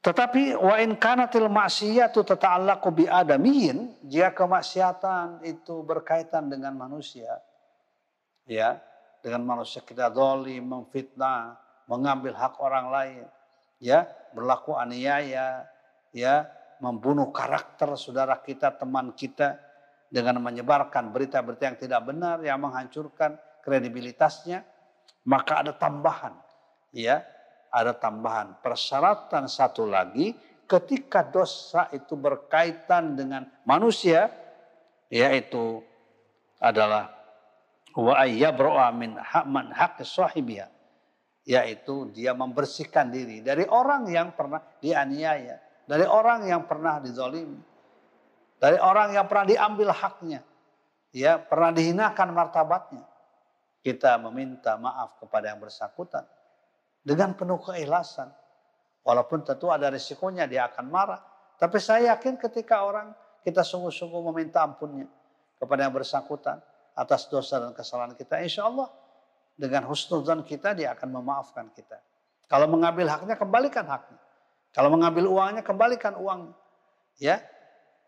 Tetapi 0.00 0.56
wa 0.56 0.80
in 0.80 0.96
kanatil 0.96 1.52
maksiyatu 1.52 2.24
tata'allaqu 2.24 2.88
bi 2.96 3.04
adamiyin, 3.04 4.00
jika 4.08 4.32
kemaksiatan 4.32 5.44
itu 5.44 5.84
berkaitan 5.84 6.48
dengan 6.48 6.72
manusia, 6.72 7.36
ya, 8.48 8.80
dengan 9.20 9.44
manusia 9.44 9.84
kita 9.84 10.08
zalim, 10.08 10.64
memfitnah, 10.64 11.60
mengambil 11.84 12.32
hak 12.32 12.56
orang 12.64 12.88
lain, 12.88 13.24
ya, 13.76 14.08
berlaku 14.32 14.72
aniaya, 14.72 15.68
ya, 16.16 16.48
membunuh 16.80 17.28
karakter 17.28 17.92
saudara 18.00 18.40
kita, 18.40 18.72
teman 18.72 19.12
kita, 19.12 19.60
dengan 20.10 20.42
menyebarkan 20.42 21.14
berita-berita 21.14 21.62
yang 21.70 21.78
tidak 21.78 22.02
benar 22.02 22.42
yang 22.42 22.58
menghancurkan 22.58 23.38
kredibilitasnya 23.62 24.66
maka 25.22 25.62
ada 25.62 25.72
tambahan 25.78 26.34
ya 26.90 27.22
ada 27.70 27.94
tambahan 27.94 28.58
persyaratan 28.60 29.46
satu 29.46 29.86
lagi 29.86 30.34
ketika 30.66 31.26
dosa 31.26 31.90
itu 31.94 32.14
berkaitan 32.14 33.14
dengan 33.14 33.46
manusia 33.66 34.30
yaitu 35.10 35.82
adalah 36.62 37.10
wa 37.94 38.14
ayyabra 38.18 38.90
min 38.94 39.18
man 39.46 39.70
haq 39.74 40.02
sahibiha 40.02 40.70
yaitu 41.46 42.10
dia 42.14 42.36
membersihkan 42.36 43.10
diri 43.10 43.42
dari 43.42 43.66
orang 43.66 44.06
yang 44.06 44.34
pernah 44.34 44.62
dianiaya 44.78 45.58
dari 45.90 46.06
orang 46.06 46.46
yang 46.46 46.68
pernah 46.70 47.02
dizalimi 47.02 47.70
dari 48.60 48.76
orang 48.76 49.16
yang 49.16 49.24
pernah 49.24 49.48
diambil 49.48 49.88
haknya. 49.88 50.44
Ya, 51.10 51.40
pernah 51.40 51.72
dihinakan 51.72 52.28
martabatnya. 52.36 53.08
Kita 53.80 54.20
meminta 54.20 54.76
maaf 54.76 55.16
kepada 55.16 55.50
yang 55.50 55.58
bersangkutan. 55.58 56.28
Dengan 57.00 57.32
penuh 57.32 57.60
keikhlasan. 57.60 58.28
Walaupun 59.00 59.42
tentu 59.42 59.72
ada 59.72 59.88
risikonya 59.88 60.44
dia 60.44 60.68
akan 60.68 60.86
marah. 60.92 61.20
Tapi 61.56 61.80
saya 61.80 62.16
yakin 62.16 62.36
ketika 62.36 62.84
orang 62.84 63.12
kita 63.40 63.64
sungguh-sungguh 63.64 64.20
meminta 64.32 64.60
ampunnya 64.60 65.08
kepada 65.56 65.88
yang 65.88 65.94
bersangkutan 65.96 66.60
atas 66.92 67.28
dosa 67.32 67.60
dan 67.60 67.72
kesalahan 67.72 68.12
kita, 68.12 68.40
insya 68.44 68.68
Allah 68.68 68.92
dengan 69.56 69.88
husnuzan 69.88 70.44
kita 70.44 70.72
dia 70.76 70.92
akan 70.96 71.20
memaafkan 71.20 71.68
kita. 71.72 72.00
Kalau 72.48 72.66
mengambil 72.66 73.06
haknya, 73.12 73.36
kembalikan 73.36 73.84
haknya. 73.84 74.18
Kalau 74.72 74.88
mengambil 74.90 75.28
uangnya, 75.28 75.62
kembalikan 75.62 76.16
uangnya. 76.16 76.56
Ya, 77.20 77.44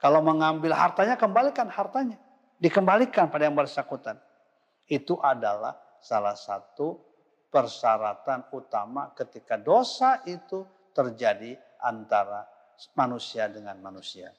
kalau 0.01 0.25
mengambil 0.25 0.73
hartanya, 0.75 1.15
kembalikan 1.15 1.69
hartanya. 1.69 2.19
Dikembalikan 2.59 3.29
pada 3.29 3.47
yang 3.47 3.55
bersangkutan. 3.55 4.19
Itu 4.89 5.21
adalah 5.23 5.79
salah 6.03 6.35
satu 6.35 7.12
persyaratan 7.53 8.49
utama 8.57 9.13
ketika 9.13 9.61
dosa 9.61 10.25
itu 10.25 10.65
terjadi 10.97 11.61
antara 11.85 12.49
manusia 12.97 13.53
dengan 13.53 13.77
manusia. 13.85 14.33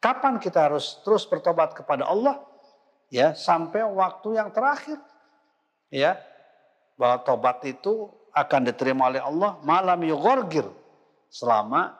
Kapan 0.00 0.40
kita 0.40 0.72
harus 0.72 1.04
terus 1.04 1.28
bertobat 1.28 1.76
kepada 1.76 2.08
Allah? 2.08 2.40
Ya, 3.12 3.36
sampai 3.36 3.84
waktu 3.84 4.40
yang 4.40 4.48
terakhir. 4.48 4.96
Ya, 5.92 6.16
bahwa 6.96 7.20
tobat 7.20 7.60
itu 7.68 8.08
akan 8.32 8.60
diterima 8.64 9.10
oleh 9.10 9.20
Allah 9.20 9.58
malam 9.66 10.00
yugorgir 10.06 10.64
selama 11.28 11.98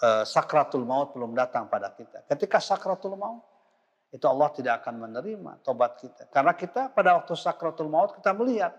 uh, 0.00 0.24
sakratul 0.24 0.86
maut 0.86 1.12
belum 1.12 1.34
datang 1.36 1.66
pada 1.66 1.92
kita. 1.92 2.24
Ketika 2.24 2.62
sakratul 2.62 3.18
maut, 3.18 3.42
itu 4.08 4.24
Allah 4.24 4.48
tidak 4.56 4.80
akan 4.80 5.04
menerima 5.04 5.60
tobat 5.60 6.00
kita. 6.00 6.30
Karena 6.32 6.56
kita 6.56 6.88
pada 6.94 7.20
waktu 7.20 7.34
sakratul 7.36 7.92
maut 7.92 8.16
kita 8.16 8.32
melihat 8.32 8.72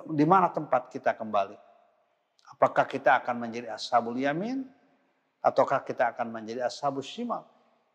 di 0.00 0.24
mana 0.24 0.48
tempat 0.48 0.88
kita 0.88 1.12
kembali. 1.12 1.56
Apakah 2.56 2.88
kita 2.88 3.20
akan 3.20 3.36
menjadi 3.48 3.76
ashabul 3.76 4.16
yamin 4.16 4.64
ataukah 5.44 5.84
kita 5.84 6.16
akan 6.16 6.32
menjadi 6.32 6.64
ashabul 6.64 7.04
shimal. 7.04 7.44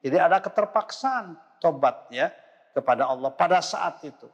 Jadi 0.05 0.17
ada 0.21 0.37
keterpaksaan 0.37 1.33
tobat 1.57 2.05
ya 2.13 2.29
kepada 2.77 3.09
Allah 3.09 3.33
pada 3.33 3.57
saat 3.65 3.97
itu. 4.05 4.29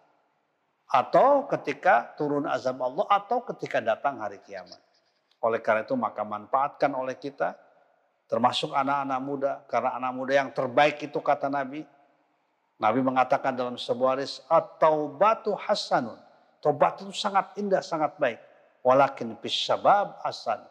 Atau 0.92 1.48
ketika 1.48 2.12
turun 2.20 2.44
azab 2.44 2.84
Allah 2.84 3.08
atau 3.08 3.40
ketika 3.48 3.80
datang 3.80 4.20
hari 4.20 4.44
kiamat. 4.44 4.78
Oleh 5.40 5.64
karena 5.64 5.88
itu 5.88 5.96
maka 5.96 6.22
manfaatkan 6.28 6.92
oleh 6.92 7.16
kita 7.16 7.56
termasuk 8.28 8.72
anak-anak 8.72 9.20
muda 9.20 9.52
karena 9.68 10.00
anak 10.00 10.12
muda 10.16 10.34
yang 10.34 10.50
terbaik 10.56 11.00
itu 11.04 11.20
kata 11.20 11.52
Nabi 11.52 11.84
Nabi 12.80 13.00
mengatakan 13.04 13.54
dalam 13.54 13.76
sebuah 13.76 14.18
hadis 14.18 14.42
atau 14.48 15.12
batu 15.12 15.54
hasanun 15.54 16.18
tobat 16.64 17.04
itu 17.04 17.12
sangat 17.12 17.52
indah 17.60 17.84
sangat 17.84 18.16
baik 18.16 18.40
walakin 18.80 19.36
bisyabab 19.36 20.24
hasan 20.24 20.64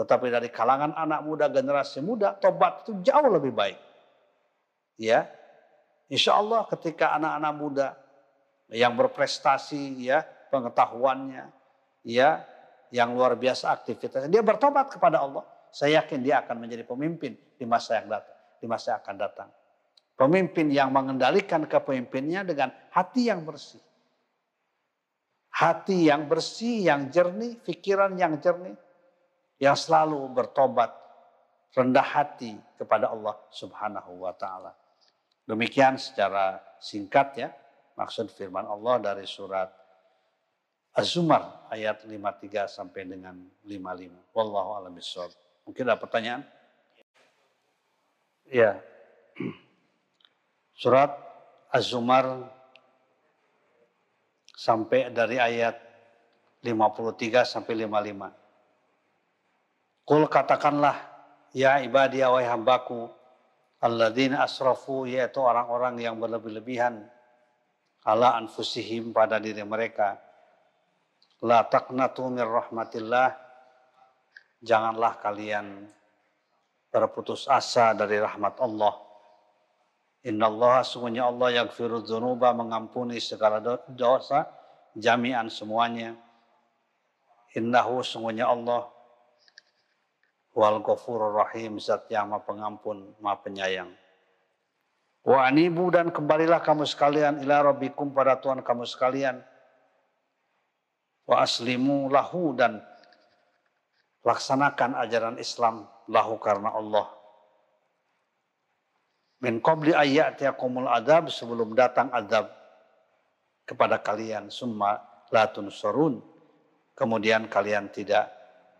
tetapi 0.00 0.32
dari 0.32 0.48
kalangan 0.48 0.96
anak 0.96 1.20
muda 1.20 1.52
generasi 1.52 2.00
muda 2.00 2.32
tobat 2.40 2.88
itu 2.88 2.96
jauh 3.04 3.28
lebih 3.28 3.52
baik 3.52 3.76
ya 4.96 5.28
insya 6.08 6.40
Allah 6.40 6.64
ketika 6.72 7.12
anak-anak 7.20 7.54
muda 7.54 7.88
yang 8.72 8.96
berprestasi 8.96 10.00
ya 10.00 10.24
pengetahuannya 10.48 11.52
ya 12.08 12.40
yang 12.88 13.12
luar 13.12 13.36
biasa 13.36 13.68
aktivitasnya 13.76 14.32
dia 14.32 14.40
bertobat 14.40 14.88
kepada 14.88 15.20
Allah 15.20 15.44
saya 15.70 16.02
yakin 16.02 16.18
dia 16.20 16.42
akan 16.42 16.66
menjadi 16.66 16.82
pemimpin 16.82 17.38
di 17.54 17.64
masa 17.64 18.02
yang 18.02 18.10
datang, 18.10 18.38
di 18.58 18.66
masa 18.66 18.86
yang 18.94 19.00
akan 19.06 19.16
datang. 19.16 19.48
Pemimpin 20.18 20.66
yang 20.68 20.90
mengendalikan 20.92 21.64
kepemimpinnya 21.64 22.44
dengan 22.44 22.74
hati 22.92 23.30
yang 23.30 23.46
bersih. 23.46 23.80
Hati 25.50 26.06
yang 26.08 26.30
bersih, 26.30 26.86
yang 26.86 27.10
jernih, 27.10 27.58
pikiran 27.58 28.14
yang 28.14 28.38
jernih, 28.38 28.78
yang 29.58 29.74
selalu 29.74 30.30
bertobat, 30.30 30.94
rendah 31.74 32.06
hati 32.06 32.54
kepada 32.78 33.10
Allah 33.10 33.34
Subhanahu 33.50 34.24
wa 34.24 34.32
taala. 34.34 34.72
Demikian 35.46 35.98
secara 35.98 36.62
singkat 36.78 37.28
ya 37.34 37.50
maksud 37.98 38.32
firman 38.32 38.64
Allah 38.64 39.12
dari 39.12 39.26
surat 39.28 39.68
Az-Zumar 40.90 41.70
ayat 41.70 42.02
53 42.02 42.66
sampai 42.66 43.06
dengan 43.06 43.38
55. 43.62 44.34
Wallahu 44.34 44.70
a'lam 44.74 44.92
bishawab. 44.96 45.30
Mungkin 45.62 45.86
ada 45.86 45.94
pertanyaan? 45.94 46.42
Ya. 48.50 48.82
Surat 50.82 51.14
Az-Zumar 51.70 52.50
sampai 54.60 55.08
dari 55.08 55.40
ayat 55.40 55.72
53 56.60 57.48
sampai 57.48 57.88
55. 57.88 60.04
Kul 60.04 60.28
katakanlah, 60.28 61.00
ya 61.56 61.80
ibadia 61.80 62.28
wa 62.28 62.44
hambaku, 62.44 63.08
alladzina 63.80 64.44
asrafu, 64.44 65.08
yaitu 65.08 65.40
orang-orang 65.40 65.96
yang 66.04 66.20
berlebih-lebihan, 66.20 67.08
ala 68.04 68.36
anfusihim 68.36 69.16
pada 69.16 69.40
diri 69.40 69.64
mereka. 69.64 70.20
La 71.40 71.64
taqnatu 71.64 72.28
min 72.28 72.44
rahmatillah, 72.44 73.32
janganlah 74.60 75.24
kalian 75.24 75.88
berputus 76.92 77.48
asa 77.48 77.96
dari 77.96 78.20
rahmat 78.20 78.60
Allah. 78.60 79.09
Inna 80.20 80.52
Allah 80.52 80.84
sungguhnya 80.84 81.24
Allah 81.24 81.64
yang 81.64 81.68
dzunuba 81.72 82.52
mengampuni 82.52 83.16
segala 83.16 83.60
dosa 83.88 84.44
jami'an 84.92 85.48
semuanya. 85.48 86.12
Innahu 87.56 88.04
sungguhnya 88.04 88.46
Allah 88.46 88.92
wal 90.52 90.78
ghafurur 90.84 91.40
rahim 91.40 91.80
zat 91.80 92.04
yang 92.12 92.30
maha 92.30 92.44
pengampun 92.44 93.16
maha 93.22 93.40
penyayang. 93.40 93.90
Wa 95.24 95.48
anibu 95.48 95.88
dan 95.88 96.12
kembalilah 96.12 96.60
kamu 96.60 96.84
sekalian 96.84 97.40
ila 97.44 97.72
rabbikum 97.72 98.12
pada 98.12 98.36
Tuhan 98.36 98.60
kamu 98.60 98.84
sekalian. 98.84 99.40
Wa 101.24 101.44
aslimu 101.44 102.12
lahu 102.12 102.52
dan 102.56 102.84
laksanakan 104.20 105.00
ajaran 105.00 105.36
Islam 105.40 105.88
lahu 106.12 106.36
karena 106.36 106.76
Allah. 106.76 107.19
Min 109.40 109.64
qabli 109.64 109.96
ayyatiyakumul 109.96 110.88
adab 110.88 111.32
sebelum 111.32 111.72
datang 111.72 112.12
adab 112.12 112.52
kepada 113.64 113.96
kalian 114.00 114.52
summa 114.52 115.00
latun 115.32 115.72
surun. 115.72 116.20
Kemudian 116.92 117.48
kalian 117.48 117.88
tidak 117.88 118.28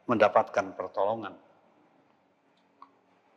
mendapatkan 0.05 0.77
pertolongan. 0.77 1.33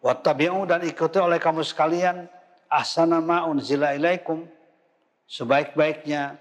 Wattabi'u 0.04 0.68
dan 0.68 0.84
ikuti 0.84 1.16
oleh 1.16 1.40
kamu 1.40 1.64
sekalian 1.64 2.28
ahsana 2.68 3.24
ma 3.24 3.48
unzila 3.48 3.96
ilaikum 3.96 4.44
sebaik-baiknya 5.32 6.36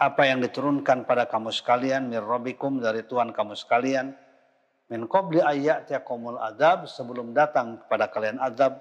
apa 0.00 0.22
yang 0.24 0.40
diturunkan 0.40 1.04
pada 1.04 1.28
kamu 1.28 1.52
sekalian 1.52 2.08
mir 2.08 2.24
rabbikum 2.24 2.80
dari 2.80 3.04
Tuhan 3.04 3.36
kamu 3.36 3.52
sekalian 3.52 4.16
min 4.88 5.04
qabli 5.04 5.44
ayyatiyakumul 5.44 6.40
adab 6.40 6.88
sebelum 6.88 7.36
datang 7.36 7.84
kepada 7.84 8.08
kalian 8.08 8.40
adab 8.40 8.80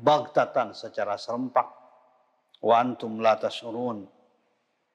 bagtatan 0.00 0.72
secara 0.72 1.20
serempak 1.20 1.68
wa 2.64 2.80
la 3.20 3.34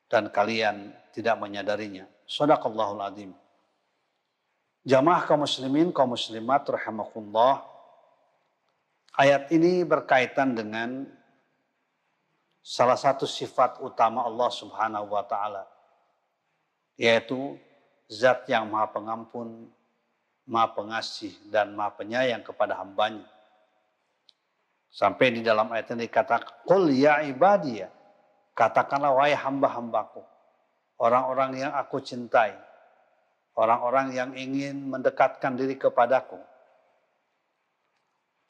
dan 0.05 0.29
kalian 0.29 0.93
tidak 1.13 1.35
menyadarinya. 1.41 2.05
Sadaqallahul. 2.25 3.33
Jamaah 4.85 5.25
kaum 5.25 5.41
muslimin, 5.45 5.89
kaum 5.89 6.13
muslimat 6.13 6.61
rahimakumullah. 6.69 7.65
Ayat 9.17 9.49
ini 9.49 9.81
berkaitan 9.81 10.53
dengan 10.53 11.09
salah 12.61 12.97
satu 12.97 13.25
sifat 13.25 13.81
utama 13.81 14.25
Allah 14.25 14.49
Subhanahu 14.51 15.09
wa 15.09 15.23
taala 15.23 15.63
yaitu 16.99 17.59
zat 18.07 18.47
yang 18.47 18.67
maha 18.71 18.91
pengampun, 18.91 19.67
maha 20.47 20.67
pengasih 20.71 21.31
dan 21.51 21.75
maha 21.75 21.95
penyayang 21.95 22.43
kepada 22.43 22.79
hambanya. 22.79 23.27
Sampai 24.95 25.35
di 25.35 25.43
dalam 25.43 25.67
ayat 25.75 25.91
ini 25.91 26.07
dikatakan, 26.07 26.63
Qul 26.63 26.95
ya 26.95 27.19
ibadiyah, 27.19 27.91
katakanlah 28.55 29.11
wahai 29.11 29.35
hamba-hambaku, 29.35 30.23
orang-orang 31.03 31.67
yang 31.67 31.75
aku 31.75 31.99
cintai, 31.99 32.55
orang-orang 33.59 34.15
yang 34.15 34.31
ingin 34.31 34.87
mendekatkan 34.87 35.59
diri 35.59 35.75
kepadaku. 35.75 36.39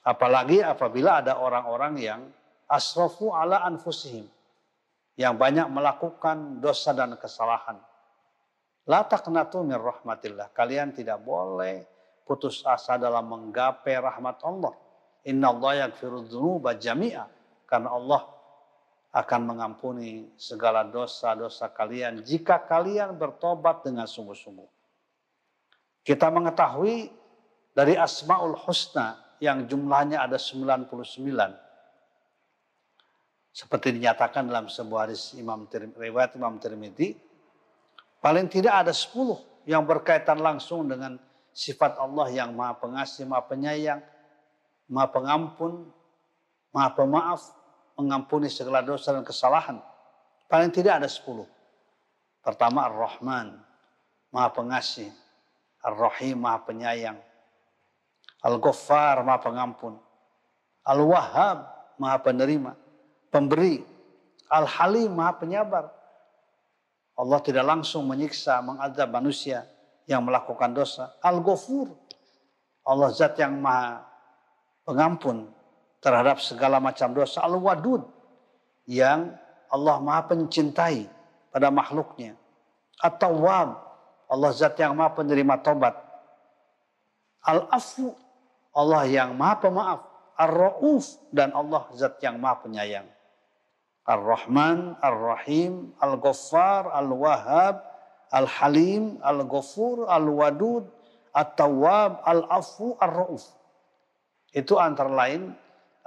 Apalagi 0.05 0.61
apabila 0.61 1.25
ada 1.25 1.41
orang-orang 1.41 1.97
yang 1.97 2.21
asrafu 2.69 3.33
ala 3.33 3.65
anfusihim, 3.65 4.29
yang 5.17 5.33
banyak 5.33 5.65
melakukan 5.65 6.61
dosa 6.61 6.93
dan 6.93 7.17
kesalahan 7.17 7.81
La 8.85 9.01
taqnatu 9.01 9.65
min 9.65 9.81
rahmatillah. 9.81 10.53
Kalian 10.53 10.93
tidak 10.93 11.17
boleh 11.25 11.81
putus 12.21 12.61
asa 12.61 13.01
dalam 13.01 13.25
menggapai 13.25 13.97
rahmat 13.97 14.37
Allah. 14.45 14.73
Inna 15.25 15.49
Allah 15.51 15.89
yakfiru 15.89 16.25
dhunuba 16.25 16.77
jami'a. 16.77 17.25
Karena 17.65 17.89
Allah 17.93 18.21
akan 19.15 19.41
mengampuni 19.47 20.29
segala 20.37 20.85
dosa-dosa 20.85 21.71
kalian 21.71 22.21
jika 22.21 22.61
kalian 22.67 23.15
bertobat 23.15 23.81
dengan 23.87 24.05
sungguh-sungguh. 24.05 24.69
Kita 26.05 26.29
mengetahui 26.29 27.09
dari 27.73 27.97
Asmaul 27.97 28.53
Husna 28.53 29.17
yang 29.41 29.65
jumlahnya 29.65 30.21
ada 30.21 30.37
99. 30.37 30.85
Seperti 33.55 33.95
dinyatakan 33.95 34.45
dalam 34.51 34.67
sebuah 34.67 35.09
hadis 35.09 35.33
Imam 35.39 35.65
riwayat 35.71 36.35
Imam 36.35 36.59
Tirmidzi, 36.59 37.25
Paling 38.25 38.49
tidak 38.49 38.81
ada 38.81 38.89
sepuluh 38.89 39.37
yang 39.69 39.85
berkaitan 39.85 40.41
langsung 40.41 40.89
dengan 40.89 41.21
sifat 41.53 41.93
Allah 42.01 42.25
yang 42.33 42.57
maha 42.57 42.73
pengasih, 42.73 43.21
maha 43.29 43.45
penyayang, 43.45 44.01
maha 44.89 45.07
pengampun, 45.09 45.89
maha 46.69 46.89
pemaaf, 46.93 47.41
mengampuni 47.95 48.51
segala 48.51 48.83
dosa 48.83 49.15
dan 49.15 49.23
kesalahan. 49.23 49.79
Paling 50.45 50.69
tidak 50.69 51.01
ada 51.01 51.09
sepuluh. 51.09 51.47
Pertama 52.45 52.85
Ar-Rahman, 52.85 53.57
maha 54.29 54.49
pengasih. 54.53 55.09
Ar-Rahim, 55.81 56.37
maha 56.41 56.61
penyayang. 56.61 57.17
Al-Ghaffar, 58.45 59.25
maha 59.25 59.41
pengampun. 59.41 59.97
Al-Wahhab, 60.85 61.65
maha 61.97 62.17
penerima. 62.21 62.77
Pemberi. 63.33 63.81
Al-Halim, 64.49 65.09
maha 65.09 65.33
penyabar. 65.41 65.85
Allah 67.17 67.39
tidak 67.41 67.65
langsung 67.65 68.05
menyiksa, 68.05 68.61
mengadab 68.61 69.09
manusia 69.09 69.65
yang 70.05 70.21
melakukan 70.21 70.69
dosa. 70.77 71.17
Al-Ghafur. 71.25 71.89
Allah 72.85 73.09
zat 73.09 73.33
yang 73.41 73.57
maha 73.57 74.05
pengampun 74.85 75.49
terhadap 75.99 76.39
segala 76.39 76.77
macam 76.77 77.11
dosa. 77.11 77.41
Al-Wadud 77.41 78.05
yang 78.85 79.33
Allah 79.73 79.97
maha 79.99 80.29
pencintai 80.29 81.09
pada 81.49 81.73
makhluknya. 81.73 82.37
At-Tawwab, 83.01 83.69
Allah 84.29 84.51
zat 84.53 84.77
yang 84.79 84.95
maha 84.95 85.17
penerima 85.17 85.59
tobat. 85.59 85.97
Al-Afu, 87.43 88.13
Allah 88.71 89.03
yang 89.09 89.33
maha 89.35 89.59
pemaaf. 89.59 90.01
Ar-Ra'uf, 90.35 91.31
dan 91.31 91.55
Allah 91.55 91.87
zat 91.95 92.21
yang 92.21 92.37
maha 92.37 92.61
penyayang. 92.63 93.07
Ar-Rahman, 94.05 94.99
Ar-Rahim, 95.01 95.97
Al-Ghaffar, 95.97 96.93
Al-Wahhab, 96.93 97.81
Al-Halim, 98.29 99.17
Al-Ghafur, 99.23 100.05
Al-Wadud, 100.05 100.85
At-Tawwab, 101.33 102.21
Al-Afu, 102.21 102.99
Ar-Ra'uf. 103.01 103.43
Itu 104.55 104.79
antara 104.79 105.11
lain 105.11 105.51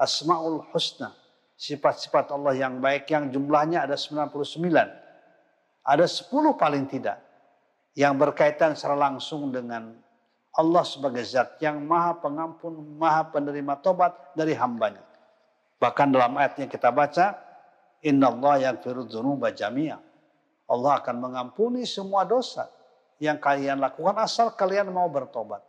Asma'ul 0.00 0.64
Husna. 0.72 1.12
Sifat-sifat 1.58 2.32
Allah 2.32 2.56
yang 2.56 2.80
baik 2.80 3.12
yang 3.12 3.28
jumlahnya 3.28 3.84
ada 3.84 3.92
99. 3.92 4.32
Ada 5.84 6.06
10 6.08 6.32
paling 6.56 6.88
tidak. 6.88 7.20
Yang 7.92 8.14
berkaitan 8.16 8.72
secara 8.72 8.96
langsung 8.96 9.52
dengan 9.52 9.92
Allah 10.56 10.84
sebagai 10.86 11.20
zat 11.28 11.60
yang 11.60 11.84
maha 11.84 12.16
pengampun, 12.16 12.96
maha 12.96 13.28
penerima 13.28 13.84
tobat 13.84 14.16
dari 14.32 14.56
hambanya. 14.56 15.04
Bahkan 15.76 16.08
dalam 16.08 16.32
ayat 16.40 16.56
yang 16.62 16.70
kita 16.72 16.88
baca, 16.88 17.36
Inna 18.06 18.32
Allah 18.32 18.72
yang 18.72 18.76
dzunuba 18.80 19.52
jami'a. 19.52 19.98
Allah 20.68 20.92
akan 21.02 21.16
mengampuni 21.20 21.84
semua 21.84 22.24
dosa 22.24 22.70
yang 23.18 23.36
kalian 23.42 23.82
lakukan 23.82 24.14
asal 24.18 24.54
kalian 24.54 24.88
mau 24.94 25.10
bertobat. 25.10 25.67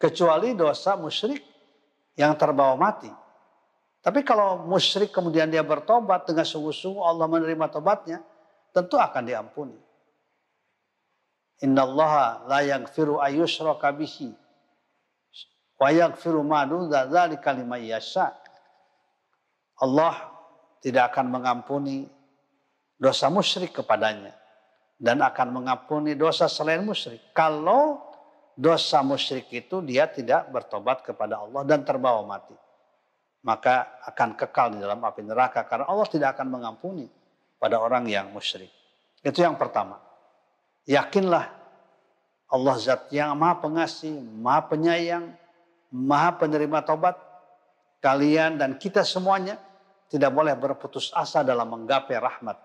Kecuali 0.00 0.56
dosa 0.56 0.96
musyrik 0.96 1.44
yang 2.16 2.32
terbawa 2.40 2.72
mati. 2.80 3.12
Tapi 4.00 4.24
kalau 4.24 4.64
musyrik 4.64 5.12
kemudian 5.12 5.52
dia 5.52 5.60
bertobat 5.60 6.24
dengan 6.24 6.48
sungguh-sungguh 6.48 7.04
Allah 7.04 7.28
menerima 7.28 7.68
tobatnya, 7.68 8.24
tentu 8.72 8.96
akan 8.96 9.22
diampuni. 9.28 9.76
Inna 11.60 11.84
Allah 11.84 12.40
la 12.48 12.60
yaghfiru 12.64 13.20
ayyushraka 13.20 13.92
bihi 13.92 14.32
wa 15.76 15.88
yaghfiru 15.92 16.40
ma 16.40 16.64
dzalika 16.64 17.52
liman 17.52 17.84
yasha. 17.84 18.32
Allah 19.80 20.16
tidak 20.80 21.12
akan 21.12 21.28
mengampuni 21.28 22.08
dosa 22.96 23.28
musyrik 23.28 23.76
kepadanya 23.76 24.32
dan 24.96 25.20
akan 25.20 25.60
mengampuni 25.60 26.16
dosa 26.16 26.48
selain 26.48 26.80
musyrik. 26.84 27.20
Kalau 27.36 28.09
dosa 28.56 29.00
musyrik 29.00 29.48
itu 29.50 29.82
dia 29.84 30.08
tidak 30.10 30.50
bertobat 30.50 31.02
kepada 31.06 31.40
Allah 31.40 31.62
dan 31.66 31.84
terbawa 31.86 32.22
mati. 32.26 32.54
Maka 33.40 34.04
akan 34.04 34.36
kekal 34.36 34.76
di 34.76 34.78
dalam 34.84 35.00
api 35.00 35.24
neraka 35.24 35.64
karena 35.64 35.88
Allah 35.88 36.08
tidak 36.08 36.36
akan 36.36 36.60
mengampuni 36.60 37.08
pada 37.56 37.80
orang 37.80 38.04
yang 38.04 38.28
musyrik. 38.32 38.68
Itu 39.24 39.40
yang 39.40 39.56
pertama. 39.56 40.00
Yakinlah 40.84 41.44
Allah 42.50 42.74
zat 42.82 43.08
yang 43.14 43.32
maha 43.38 43.62
pengasih, 43.62 44.12
maha 44.42 44.66
penyayang, 44.66 45.32
maha 45.92 46.36
penerima 46.36 46.82
tobat. 46.82 47.16
Kalian 48.00 48.56
dan 48.56 48.80
kita 48.80 49.04
semuanya 49.04 49.60
tidak 50.08 50.32
boleh 50.32 50.56
berputus 50.56 51.12
asa 51.12 51.44
dalam 51.44 51.68
menggapai 51.68 52.16
rahmat 52.16 52.56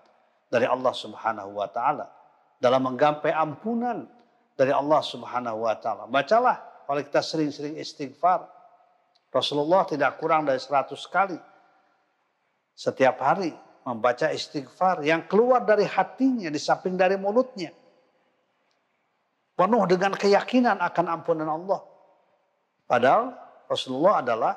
dari 0.48 0.64
Allah 0.64 0.90
subhanahu 0.96 1.60
wa 1.60 1.68
ta'ala. 1.68 2.08
Dalam 2.56 2.88
menggapai 2.88 3.36
ampunan 3.36 4.08
dari 4.56 4.72
Allah 4.72 5.04
Subhanahu 5.04 5.68
wa 5.68 5.76
taala. 5.76 6.08
Bacalah 6.08 6.88
kalau 6.88 7.00
kita 7.04 7.20
sering-sering 7.20 7.76
istighfar. 7.76 8.48
Rasulullah 9.26 9.84
tidak 9.84 10.16
kurang 10.16 10.48
dari 10.48 10.56
100 10.56 10.96
kali 11.12 11.36
setiap 12.72 13.20
hari 13.20 13.52
membaca 13.84 14.32
istighfar 14.32 15.04
yang 15.04 15.28
keluar 15.28 15.60
dari 15.60 15.84
hatinya 15.84 16.48
di 16.48 16.56
samping 16.56 16.96
dari 16.96 17.20
mulutnya. 17.20 17.68
Penuh 19.52 19.84
dengan 19.84 20.16
keyakinan 20.16 20.80
akan 20.80 21.06
ampunan 21.20 21.52
Allah. 21.52 21.80
Padahal 22.88 23.36
Rasulullah 23.68 24.24
adalah 24.24 24.54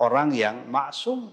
orang 0.00 0.32
yang 0.32 0.64
maksum 0.70 1.28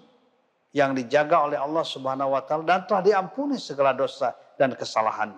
yang 0.75 0.91
dijaga 0.91 1.47
oleh 1.47 1.56
Allah 1.56 1.86
Subhanahu 1.88 2.36
wa 2.36 2.43
taala 2.43 2.67
dan 2.67 2.84
telah 2.84 3.04
diampuni 3.08 3.56
segala 3.56 3.95
dosa 3.95 4.36
dan 4.60 4.75
kesalahan. 4.75 5.32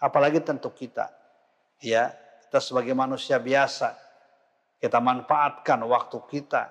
Apalagi 0.00 0.40
tentu 0.40 0.72
kita 0.72 1.17
ya 1.82 2.10
kita 2.48 2.58
sebagai 2.58 2.94
manusia 2.96 3.36
biasa 3.38 4.08
kita 4.78 5.02
manfaatkan 5.02 5.82
waktu 5.82 6.18
kita 6.30 6.70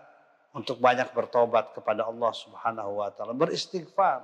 untuk 0.56 0.80
banyak 0.80 1.12
bertobat 1.12 1.76
kepada 1.76 2.08
Allah 2.08 2.32
Subhanahu 2.32 3.04
wa 3.04 3.12
taala, 3.12 3.36
beristighfar. 3.36 4.24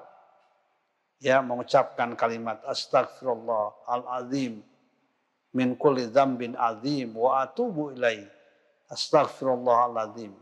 Ya, 1.23 1.39
mengucapkan 1.39 2.19
kalimat 2.19 2.59
astagfirullah 2.67 3.87
al-azim 3.87 4.59
min 5.55 5.71
kulli 5.79 6.11
dzambin 6.11 6.51
azim 6.59 7.15
wa 7.15 7.47
atubu 7.47 7.95
ilai. 7.95 8.27
Astagfirullah 8.91 9.87
al-azim 9.87 10.35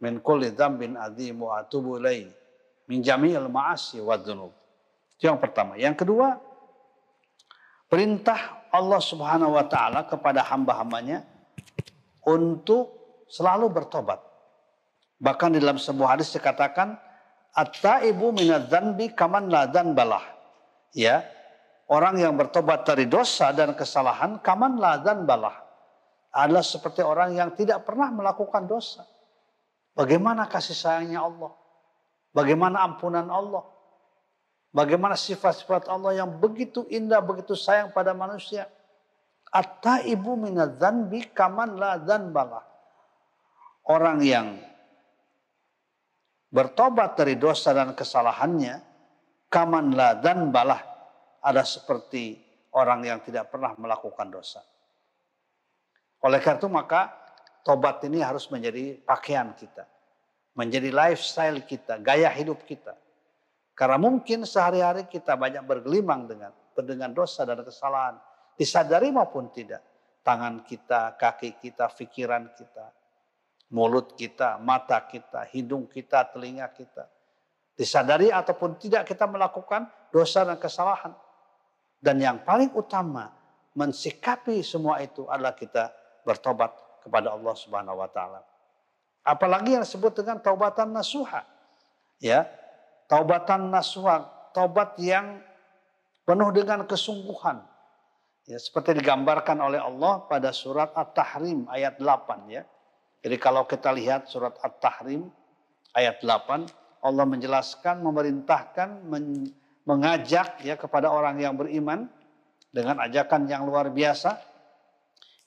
min 0.00 0.16
kulli 0.24 0.56
dzambin 0.56 0.96
azim 0.96 1.44
wa 1.44 1.60
atubu 1.60 2.00
ilai 2.00 2.24
min 2.88 3.04
jami'il 3.04 3.44
ma'asi 3.48 4.00
wa 4.00 4.16
dzunub. 4.16 4.52
Yang 5.20 5.36
pertama. 5.36 5.76
Yang 5.76 6.00
kedua, 6.00 6.40
perintah 7.92 8.59
Allah 8.70 9.00
Subhanahu 9.02 9.58
wa 9.58 9.66
taala 9.66 10.06
kepada 10.06 10.46
hamba-hambanya 10.46 11.26
untuk 12.26 12.90
selalu 13.26 13.70
bertobat. 13.70 14.18
Bahkan 15.20 15.54
di 15.54 15.58
dalam 15.60 15.76
sebuah 15.76 16.16
hadis 16.16 16.32
dikatakan 16.32 16.96
at-taibu 17.54 18.32
minadz-dzanbi 18.32 19.12
kaman 19.12 19.50
la 19.50 19.66
balah. 19.68 20.24
Ya, 20.90 21.22
orang 21.90 22.18
yang 22.18 22.34
bertobat 22.34 22.86
dari 22.86 23.06
dosa 23.06 23.50
dan 23.54 23.74
kesalahan 23.74 24.38
kaman 24.42 24.78
la 24.78 24.98
balah 25.02 25.54
adalah 26.30 26.62
seperti 26.62 27.02
orang 27.02 27.34
yang 27.34 27.50
tidak 27.58 27.82
pernah 27.82 28.10
melakukan 28.14 28.66
dosa. 28.70 29.02
Bagaimana 29.98 30.46
kasih 30.46 30.78
sayangnya 30.78 31.26
Allah? 31.26 31.52
Bagaimana 32.30 32.86
ampunan 32.86 33.26
Allah? 33.26 33.66
Bagaimana 34.70 35.18
sifat-sifat 35.18 35.90
Allah 35.90 36.22
yang 36.22 36.30
begitu 36.30 36.86
indah, 36.86 37.18
begitu 37.18 37.58
sayang 37.58 37.90
pada 37.90 38.14
manusia. 38.14 38.70
At-taibu 39.50 40.38
minadzanbi 40.38 41.34
kaman 41.34 41.74
la 41.74 41.98
dzanbalah. 41.98 42.62
Orang 43.90 44.22
yang 44.22 44.62
bertobat 46.54 47.18
dari 47.18 47.34
dosa 47.34 47.74
dan 47.74 47.98
kesalahannya, 47.98 48.78
kaman 49.50 49.90
la 49.98 50.14
dzanbalah 50.22 50.80
ada 51.42 51.66
seperti 51.66 52.38
orang 52.70 53.02
yang 53.02 53.18
tidak 53.26 53.50
pernah 53.50 53.74
melakukan 53.74 54.30
dosa. 54.30 54.62
Oleh 56.22 56.38
karena 56.38 56.62
itu 56.62 56.68
maka 56.70 57.10
tobat 57.66 57.98
ini 58.06 58.22
harus 58.22 58.46
menjadi 58.52 59.02
pakaian 59.02 59.50
kita. 59.56 59.82
Menjadi 60.54 60.94
lifestyle 60.94 61.58
kita, 61.66 61.98
gaya 61.98 62.30
hidup 62.30 62.62
kita. 62.68 62.94
Karena 63.74 63.96
mungkin 63.96 64.44
sehari-hari 64.44 65.08
kita 65.08 65.34
banyak 65.38 65.64
bergelimang 65.64 66.28
dengan 66.28 66.52
dengan 66.84 67.12
dosa 67.12 67.44
dan 67.44 67.60
kesalahan. 67.60 68.16
Disadari 68.56 69.08
maupun 69.12 69.48
tidak. 69.52 69.84
Tangan 70.20 70.64
kita, 70.68 71.16
kaki 71.16 71.56
kita, 71.60 71.88
pikiran 71.96 72.52
kita. 72.52 72.92
Mulut 73.72 74.18
kita, 74.18 74.58
mata 74.60 75.00
kita, 75.08 75.46
hidung 75.54 75.88
kita, 75.88 76.28
telinga 76.28 76.68
kita. 76.74 77.08
Disadari 77.72 78.28
ataupun 78.28 78.76
tidak 78.76 79.08
kita 79.08 79.24
melakukan 79.24 79.88
dosa 80.12 80.44
dan 80.44 80.60
kesalahan. 80.60 81.16
Dan 81.96 82.20
yang 82.20 82.44
paling 82.44 82.74
utama 82.76 83.32
mensikapi 83.72 84.60
semua 84.60 85.00
itu 85.00 85.24
adalah 85.30 85.56
kita 85.56 85.88
bertobat 86.26 86.72
kepada 87.00 87.32
Allah 87.32 87.54
Subhanahu 87.56 87.96
wa 87.96 88.10
taala. 88.10 88.44
Apalagi 89.24 89.78
yang 89.78 89.84
disebut 89.84 90.20
dengan 90.20 90.40
taubatan 90.40 90.92
nasuha. 90.92 91.44
Ya, 92.20 92.44
Taubatan 93.10 93.74
nasuha, 93.74 94.22
taubat 94.54 94.94
yang 95.02 95.42
penuh 96.22 96.54
dengan 96.54 96.86
kesungguhan. 96.86 97.58
Ya, 98.46 98.54
seperti 98.54 99.02
digambarkan 99.02 99.58
oleh 99.58 99.82
Allah 99.82 100.30
pada 100.30 100.54
surat 100.54 100.94
At-Tahrim 100.94 101.66
ayat 101.66 101.98
8 101.98 102.46
ya. 102.54 102.62
Jadi 103.18 103.36
kalau 103.42 103.66
kita 103.66 103.90
lihat 103.90 104.30
surat 104.30 104.54
At-Tahrim 104.62 105.26
ayat 105.98 106.22
8, 106.22 106.70
Allah 107.02 107.26
menjelaskan, 107.26 107.98
memerintahkan, 107.98 109.02
men, 109.02 109.58
mengajak 109.90 110.62
ya 110.62 110.78
kepada 110.78 111.10
orang 111.10 111.42
yang 111.42 111.58
beriman 111.58 112.06
dengan 112.70 113.02
ajakan 113.02 113.50
yang 113.50 113.66
luar 113.66 113.90
biasa. 113.90 114.38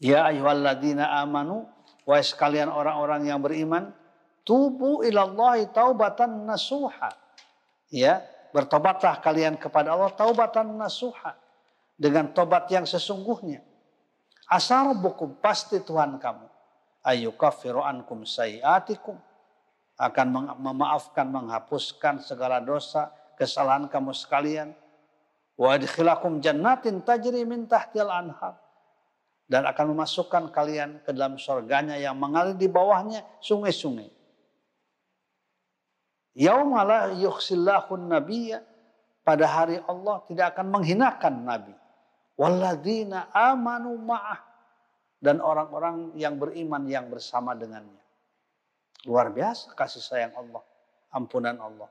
Ya 0.04 0.28
ayyuhalladzina 0.28 1.16
amanu, 1.24 1.64
wa 2.04 2.20
sekalian 2.20 2.68
orang-orang 2.68 3.24
yang 3.24 3.40
beriman, 3.40 3.96
tubu 4.44 5.00
ilallahi 5.00 5.72
taubatan 5.72 6.44
nasuha 6.44 7.23
ya 7.94 8.26
bertobatlah 8.50 9.22
kalian 9.22 9.54
kepada 9.62 9.94
Allah 9.94 10.10
taubatan 10.10 10.74
nasuha 10.74 11.38
dengan 11.94 12.34
tobat 12.34 12.66
yang 12.74 12.90
sesungguhnya 12.90 13.62
asal 14.50 14.98
buku 14.98 15.38
pasti 15.38 15.78
Tuhan 15.78 16.18
kamu 16.18 16.50
ayyukaffiru 17.06 17.86
ankum 17.86 18.26
sayiatikum 18.26 19.22
akan 20.00 20.58
memaafkan, 20.58 21.30
menghapuskan 21.30 22.24
segala 22.24 22.58
dosa, 22.64 23.14
kesalahan 23.38 23.86
kamu 23.86 24.12
sekalian. 24.16 24.74
Wa 25.54 25.78
adkhilakum 25.78 26.42
jannatin 26.42 27.06
tajri 27.06 27.46
min 27.46 27.70
tahtil 27.70 28.10
anhar. 28.10 28.58
Dan 29.46 29.70
akan 29.70 29.94
memasukkan 29.94 30.50
kalian 30.50 31.04
ke 31.06 31.14
dalam 31.14 31.38
surganya 31.38 32.00
yang 32.00 32.18
mengalir 32.18 32.58
di 32.58 32.66
bawahnya 32.66 33.22
sungai-sungai. 33.38 34.10
Yaumala 36.34 37.14
yukhsillahun 37.18 38.10
nabiyya. 38.10 38.62
Pada 39.24 39.48
hari 39.48 39.80
Allah 39.88 40.20
tidak 40.28 40.52
akan 40.52 40.68
menghinakan 40.68 41.48
Nabi. 41.48 41.72
Walladzina 42.36 43.32
amanu 43.32 43.96
ma'ah. 43.96 44.42
Dan 45.24 45.40
orang-orang 45.40 46.12
yang 46.20 46.36
beriman 46.36 46.84
yang 46.84 47.08
bersama 47.08 47.56
dengannya. 47.56 48.04
Luar 49.08 49.32
biasa 49.32 49.72
kasih 49.72 50.04
sayang 50.04 50.36
Allah. 50.36 50.60
Ampunan 51.16 51.56
Allah. 51.56 51.88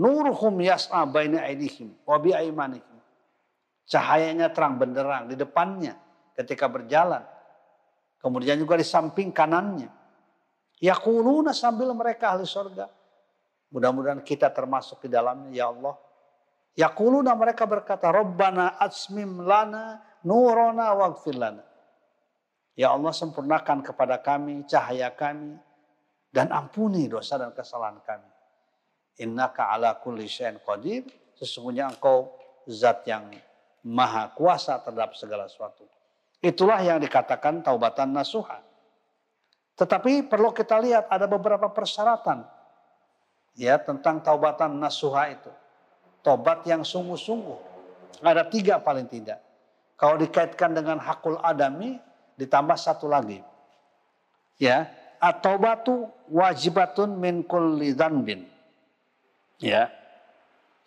Nuruhum 0.00 0.56
yas'a 0.64 1.04
baina 1.04 1.44
aidihim 1.44 1.92
wa 2.08 2.16
bi 2.16 2.32
aimanihim. 2.32 2.98
Cahayanya 3.84 4.48
terang 4.54 4.80
benderang 4.80 5.28
di 5.28 5.36
depannya 5.36 5.98
ketika 6.38 6.70
berjalan. 6.70 7.20
Kemudian 8.22 8.56
juga 8.56 8.80
di 8.80 8.86
samping 8.86 9.34
kanannya. 9.34 9.90
Yakuluna 10.80 11.52
sambil 11.52 11.92
mereka 11.92 12.32
ahli 12.32 12.48
surga. 12.48 12.99
Mudah-mudahan 13.70 14.22
kita 14.26 14.50
termasuk 14.50 15.06
di 15.06 15.08
dalamnya 15.14 15.50
ya 15.54 15.70
Allah. 15.70 15.94
Yakuluna 16.74 17.34
mereka 17.38 17.66
berkata, 17.66 18.10
Rabbana 18.10 18.78
asmim 18.82 19.46
lana 19.46 20.02
nurona 20.26 20.90
waghfir 20.98 21.38
lana. 21.38 21.62
Ya 22.74 22.90
Allah 22.90 23.14
sempurnakan 23.14 23.82
kepada 23.82 24.18
kami 24.18 24.66
cahaya 24.66 25.14
kami 25.14 25.54
dan 26.30 26.50
ampuni 26.50 27.06
dosa 27.06 27.38
dan 27.38 27.54
kesalahan 27.54 27.98
kami. 28.02 28.30
Innaka 29.22 29.70
ala 29.70 29.98
kulli 29.98 30.26
syai'in 30.26 30.58
qadir. 30.62 31.06
Sesungguhnya 31.36 31.90
engkau 31.90 32.32
zat 32.66 33.06
yang 33.06 33.30
maha 33.86 34.32
kuasa 34.34 34.80
terhadap 34.82 35.14
segala 35.14 35.46
sesuatu. 35.46 35.84
Itulah 36.40 36.80
yang 36.80 36.98
dikatakan 36.98 37.60
taubatan 37.60 38.16
nasuha. 38.16 38.64
Tetapi 39.76 40.28
perlu 40.28 40.52
kita 40.52 40.80
lihat 40.80 41.08
ada 41.08 41.28
beberapa 41.28 41.68
persyaratan 41.68 42.59
ya 43.60 43.76
tentang 43.76 44.24
taubatan 44.24 44.80
nasuha 44.80 45.36
itu. 45.36 45.52
Tobat 46.24 46.64
yang 46.64 46.80
sungguh-sungguh. 46.80 47.68
Ada 48.24 48.48
tiga 48.48 48.80
paling 48.80 49.04
tidak. 49.04 49.44
Kalau 50.00 50.16
dikaitkan 50.16 50.72
dengan 50.72 50.96
hakul 50.96 51.36
adami 51.44 52.00
ditambah 52.40 52.76
satu 52.80 53.04
lagi. 53.04 53.44
Ya, 54.56 54.88
at-taubatu 55.20 56.08
wajibatun 56.32 57.20
min 57.20 57.44
kulli 57.44 57.92
dhanbin. 57.92 58.48
Ya. 59.60 59.92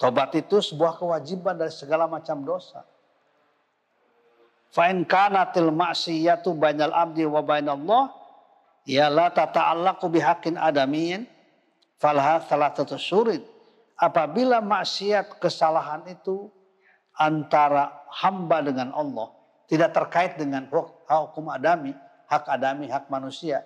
Tobat 0.02 0.34
itu 0.34 0.58
sebuah 0.58 0.98
kewajiban 0.98 1.54
dari 1.54 1.70
segala 1.70 2.10
macam 2.10 2.42
dosa. 2.42 2.82
Fa 4.74 4.90
in 4.90 5.06
kanatil 5.06 5.70
ma'siyatu 5.70 6.58
bainal 6.58 6.90
abdi 6.90 7.30
wa 7.30 7.46
bainallah 7.46 8.10
ya 8.90 9.06
la 9.14 9.30
tata'allaqu 9.30 10.10
bihaqqin 10.10 10.58
adamiyyin 10.58 11.30
falha 12.04 12.44
thalathatu 12.44 13.00
surid. 13.00 13.40
Apabila 13.96 14.60
maksiat 14.60 15.40
kesalahan 15.40 16.04
itu 16.12 16.52
antara 17.16 18.04
hamba 18.12 18.60
dengan 18.60 18.92
Allah 18.92 19.32
tidak 19.72 19.96
terkait 19.96 20.36
dengan 20.36 20.68
hukum 20.68 21.48
adami, 21.48 21.96
hak 22.28 22.52
adami, 22.52 22.92
hak 22.92 23.08
manusia, 23.08 23.64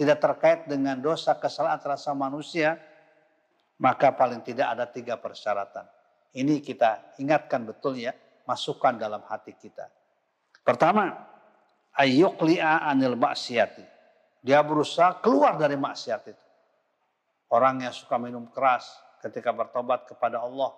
tidak 0.00 0.24
terkait 0.24 0.64
dengan 0.64 0.96
dosa 0.96 1.36
kesalahan 1.36 1.76
rasa 1.84 2.16
manusia, 2.16 2.80
maka 3.76 4.16
paling 4.16 4.40
tidak 4.40 4.72
ada 4.72 4.88
tiga 4.88 5.20
persyaratan. 5.20 5.84
Ini 6.32 6.64
kita 6.64 7.20
ingatkan 7.20 7.68
betul 7.68 8.00
ya, 8.00 8.16
masukkan 8.48 8.96
dalam 8.96 9.20
hati 9.28 9.52
kita. 9.52 9.92
Pertama, 10.64 11.12
ayyukli'a 11.92 12.88
anil 12.88 13.18
maksiati. 13.18 13.84
Dia 14.40 14.62
berusaha 14.62 15.20
keluar 15.20 15.58
dari 15.60 15.74
maksiat 15.76 16.22
itu. 16.32 16.45
Orang 17.46 17.82
yang 17.82 17.94
suka 17.94 18.18
minum 18.18 18.50
keras 18.50 18.90
ketika 19.22 19.54
bertobat 19.54 20.10
kepada 20.10 20.42
Allah, 20.42 20.74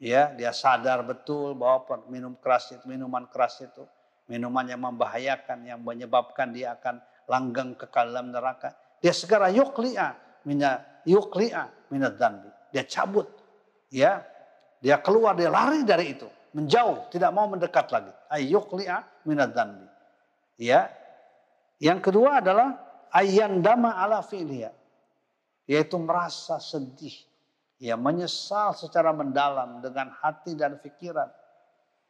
ya 0.00 0.32
dia 0.32 0.56
sadar 0.56 1.04
betul 1.04 1.52
bahwa 1.52 2.00
minum 2.08 2.32
keras 2.40 2.72
itu, 2.72 2.84
minuman 2.88 3.28
keras 3.28 3.60
itu, 3.60 3.84
minuman 4.30 4.64
yang 4.64 4.80
membahayakan, 4.80 5.68
yang 5.68 5.80
menyebabkan 5.84 6.54
dia 6.54 6.78
akan 6.80 7.02
langgeng 7.28 7.76
ke 7.76 7.86
dalam 7.92 8.32
neraka. 8.32 8.72
Dia 9.04 9.12
segera 9.12 9.52
yukli'a 9.52 10.42
mina 10.48 10.80
yukli'a 11.04 11.92
minat 11.92 12.16
dhanbi. 12.16 12.48
Dia 12.72 12.86
cabut. 12.86 13.28
Ya. 13.92 14.24
Dia 14.80 14.96
keluar, 15.04 15.36
dia 15.36 15.52
lari 15.52 15.84
dari 15.84 16.16
itu. 16.16 16.24
Menjauh, 16.56 17.12
tidak 17.12 17.30
mau 17.36 17.44
mendekat 17.46 17.92
lagi. 17.92 18.12
Ayyukli'a 18.32 19.28
minat 19.28 19.52
dhanbi. 19.52 19.84
Ya. 20.56 20.88
Yang 21.76 22.08
kedua 22.08 22.40
adalah 22.40 22.80
ayyandama 23.12 23.92
ala 23.92 24.24
fi'liya. 24.24 24.72
Yaitu 25.70 25.94
merasa 26.02 26.58
sedih. 26.58 27.14
Ya, 27.78 27.94
menyesal 27.94 28.74
secara 28.74 29.14
mendalam 29.14 29.78
dengan 29.78 30.10
hati 30.18 30.58
dan 30.58 30.82
pikiran. 30.82 31.30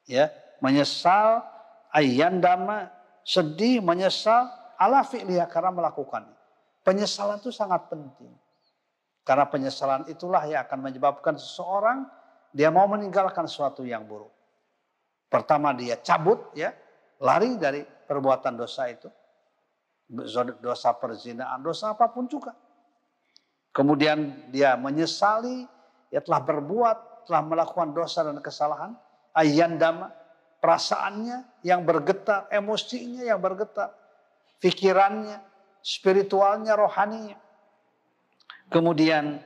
Ya, 0.09 0.33
menyesal 0.65 1.45
ayyandama 1.93 2.89
sedih, 3.21 3.85
menyesal 3.85 4.49
ala 4.81 5.05
fi'liya 5.05 5.45
karena 5.47 5.77
melakukannya. 5.77 6.35
Penyesalan 6.81 7.39
itu 7.39 7.53
sangat 7.53 7.93
penting. 7.93 8.33
Karena 9.23 9.45
penyesalan 9.47 10.09
itulah 10.09 10.43
yang 10.49 10.65
akan 10.65 10.81
menyebabkan 10.81 11.37
seseorang 11.37 12.09
dia 12.51 12.73
mau 12.73 12.89
meninggalkan 12.89 13.47
sesuatu 13.47 13.85
yang 13.85 14.09
buruk. 14.09 14.33
Pertama 15.31 15.71
dia 15.77 16.01
cabut 16.03 16.51
ya, 16.57 16.75
lari 17.23 17.55
dari 17.61 17.85
perbuatan 17.85 18.59
dosa 18.59 18.91
itu. 18.91 19.07
Dosa 20.59 20.91
perzinaan, 20.99 21.63
dosa 21.63 21.95
apa 21.95 22.11
pun 22.11 22.27
juga. 22.27 22.51
Kemudian 23.71 24.51
dia 24.51 24.75
menyesali, 24.75 25.67
ya 26.11 26.19
telah 26.23 26.43
berbuat, 26.43 27.27
telah 27.31 27.43
melakukan 27.47 27.95
dosa 27.95 28.27
dan 28.27 28.43
kesalahan. 28.43 28.99
Ayandama, 29.31 30.11
perasaannya 30.59 31.63
yang 31.63 31.87
bergetar, 31.87 32.51
emosinya 32.51 33.23
yang 33.23 33.39
bergetar 33.39 33.95
pikirannya, 34.61 35.41
spiritualnya, 35.81 36.77
rohaninya. 36.77 37.37
Kemudian 38.71 39.43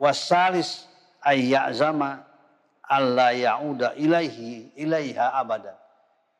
wasalis 0.00 0.88
ayyazama 1.20 2.24
Allah 2.86 3.34
ya'uda 3.34 3.98
ilaihi 3.98 4.72
ilaiha 4.78 5.34
abada. 5.36 5.76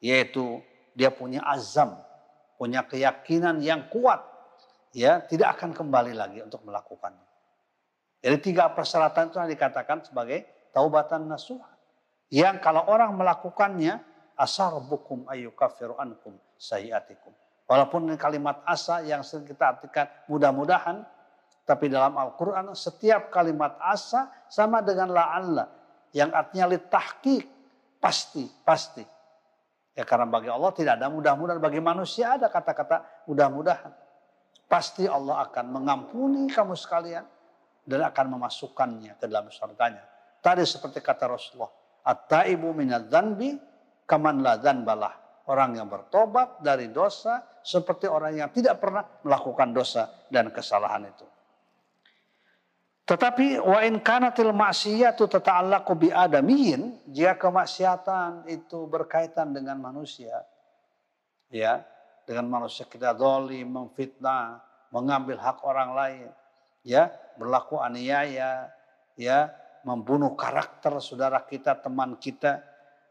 Yaitu 0.01 0.63
dia 0.95 1.11
punya 1.11 1.43
azam, 1.45 1.99
punya 2.57 2.87
keyakinan 2.87 3.61
yang 3.61 3.85
kuat. 3.91 4.23
Ya, 4.97 5.21
tidak 5.21 5.61
akan 5.61 5.77
kembali 5.77 6.17
lagi 6.17 6.41
untuk 6.41 6.65
melakukannya. 6.65 7.29
Jadi 8.25 8.37
tiga 8.41 8.73
persyaratan 8.73 9.29
itu 9.29 9.37
yang 9.37 9.53
dikatakan 9.53 10.09
sebagai 10.09 10.49
taubatan 10.73 11.29
nasuh. 11.29 11.61
Yang 12.33 12.65
kalau 12.65 12.89
orang 12.89 13.13
melakukannya, 13.13 14.01
asar 14.41 14.73
bukum 14.81 15.29
ayyukafiru 15.29 16.01
ankum 16.01 16.41
sayiatikum. 16.57 17.29
Walaupun 17.69 18.09
kalimat 18.17 18.65
asa 18.65 19.05
yang 19.05 19.21
sering 19.21 19.45
kita 19.45 19.77
artikan 19.77 20.09
mudah-mudahan, 20.33 21.05
tapi 21.69 21.93
dalam 21.93 22.17
Al-Quran 22.17 22.73
setiap 22.73 23.29
kalimat 23.29 23.77
asa 23.77 24.33
sama 24.49 24.81
dengan 24.81 25.13
la'alla. 25.13 25.69
Yang 26.17 26.31
artinya 26.33 26.67
litahkik, 26.73 27.45
pasti, 28.01 28.49
pasti. 28.65 29.05
Ya 29.93 30.09
karena 30.09 30.25
bagi 30.25 30.49
Allah 30.49 30.73
tidak 30.73 30.97
ada 30.97 31.13
mudah-mudahan, 31.13 31.61
bagi 31.61 31.85
manusia 31.85 32.41
ada 32.41 32.49
kata-kata 32.49 33.29
mudah-mudahan. 33.29 34.06
Pasti 34.67 35.07
Allah 35.07 35.47
akan 35.47 35.67
mengampuni 35.71 36.51
kamu 36.51 36.75
sekalian 36.75 37.23
dan 37.87 38.01
akan 38.03 38.27
memasukkannya 38.35 39.15
ke 39.15 39.31
dalam 39.31 39.47
surganya. 39.49 40.03
Tadi 40.43 40.67
seperti 40.67 40.99
kata 40.99 41.31
Rasulullah, 41.31 41.71
At-taibu 42.07 42.71
minad 42.75 43.11
zanbi 43.11 43.55
kaman 44.07 44.43
la 44.43 44.59
zanbalah 44.63 45.15
orang 45.51 45.79
yang 45.79 45.91
bertobat 45.91 46.63
dari 46.63 46.91
dosa 46.91 47.43
seperti 47.63 48.07
orang 48.07 48.39
yang 48.39 48.51
tidak 48.55 48.79
pernah 48.79 49.03
melakukan 49.27 49.75
dosa 49.75 50.11
dan 50.31 50.51
kesalahan 50.55 51.07
itu. 51.07 51.27
Tetapi 53.07 53.63
wa 53.63 53.87
in 53.87 54.03
kanatil 54.03 54.51
ma'siyatu 54.51 55.31
tata'allaqu 55.31 55.95
bi 55.95 56.09
adamiyin, 56.11 57.07
jika 57.07 57.39
kemaksiatan 57.39 58.51
itu 58.51 58.91
berkaitan 58.91 59.55
dengan 59.55 59.79
manusia, 59.79 60.43
ya, 61.47 61.87
dengan 62.27 62.51
manusia 62.51 62.85
kita 62.85 63.15
zalim, 63.15 63.71
memfitnah, 63.71 64.61
mengambil 64.91 65.39
hak 65.39 65.63
orang 65.63 65.95
lain, 65.95 66.29
ya, 66.83 67.09
berlaku 67.39 67.79
aniaya, 67.79 68.69
ya, 69.15 69.55
membunuh 69.87 70.35
karakter 70.35 70.99
saudara 70.99 71.39
kita, 71.47 71.79
teman 71.79 72.19
kita, 72.19 72.61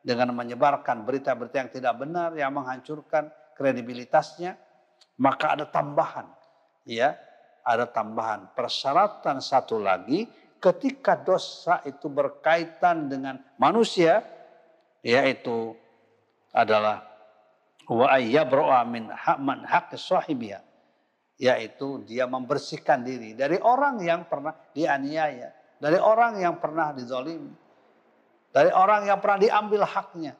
dengan 0.06 0.36
menyebarkan 0.38 1.01
berita-berita 1.01 1.65
yang 1.65 1.71
tidak 1.73 1.93
benar 1.97 2.30
yang 2.38 2.54
menghancurkan 2.54 3.34
kredibilitasnya 3.58 4.54
maka 5.17 5.58
ada 5.58 5.65
tambahan 5.65 6.30
ya 6.86 7.17
ada 7.65 7.89
tambahan. 7.89 8.54
Persyaratan 8.54 9.41
satu 9.41 9.82
lagi 9.82 10.30
ketika 10.62 11.17
dosa 11.17 11.82
itu 11.89 12.06
berkaitan 12.06 13.10
dengan 13.10 13.41
manusia 13.58 14.21
yaitu 15.01 15.73
adalah 16.54 17.14
wa 17.89 18.09
ayyabra 18.09 18.81
min 18.89 19.09
man 19.39 19.61
hak 19.65 19.93
sahibiha 19.93 20.61
yaitu 21.35 22.03
dia 22.07 22.25
membersihkan 22.25 23.03
diri 23.03 23.35
dari 23.35 23.59
orang 23.59 23.99
yang 23.99 24.23
pernah 24.27 24.55
dianiaya, 24.71 25.51
dari 25.83 25.99
orang 25.99 26.39
yang 26.39 26.55
pernah 26.63 26.95
dizalimi, 26.95 27.51
dari 28.55 28.71
orang 28.71 29.03
yang 29.03 29.19
pernah 29.19 29.39
diambil 29.43 29.83
haknya, 29.83 30.33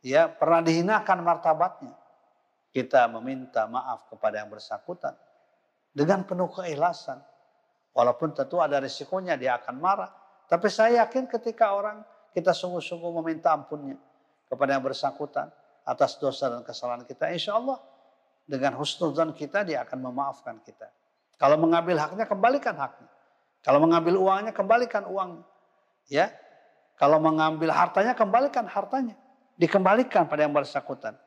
ya 0.00 0.32
pernah 0.32 0.64
dihinakan 0.64 1.18
martabatnya. 1.20 1.94
Kita 2.72 3.04
meminta 3.12 3.68
maaf 3.68 4.08
kepada 4.08 4.40
yang 4.40 4.48
bersangkutan 4.48 5.12
dengan 5.92 6.24
penuh 6.24 6.48
keikhlasan. 6.48 7.20
Walaupun 7.92 8.32
tentu 8.32 8.64
ada 8.64 8.80
risikonya 8.80 9.36
dia 9.36 9.60
akan 9.60 9.76
marah. 9.76 10.08
Tapi 10.48 10.72
saya 10.72 11.04
yakin 11.04 11.28
ketika 11.28 11.76
orang 11.76 12.00
kita 12.32 12.56
sungguh-sungguh 12.56 13.12
meminta 13.20 13.52
ampunnya 13.52 14.00
kepada 14.48 14.72
yang 14.72 14.80
bersangkutan 14.80 15.52
atas 15.82 16.18
dosa 16.18 16.50
dan 16.50 16.62
kesalahan 16.62 17.02
kita, 17.06 17.30
insya 17.30 17.58
Allah 17.58 17.78
dengan 18.46 18.74
husnuzan 18.78 19.32
kita 19.34 19.62
dia 19.62 19.82
akan 19.86 19.98
memaafkan 20.12 20.58
kita. 20.62 20.90
Kalau 21.38 21.58
mengambil 21.58 21.98
haknya 21.98 22.26
kembalikan 22.26 22.74
haknya. 22.78 23.10
Kalau 23.62 23.78
mengambil 23.78 24.18
uangnya 24.18 24.52
kembalikan 24.54 25.06
uangnya. 25.06 25.46
Ya. 26.10 26.30
Kalau 26.98 27.18
mengambil 27.18 27.74
hartanya 27.74 28.14
kembalikan 28.14 28.66
hartanya. 28.66 29.18
Dikembalikan 29.58 30.26
pada 30.30 30.46
yang 30.46 30.54
bersangkutan. 30.54 31.18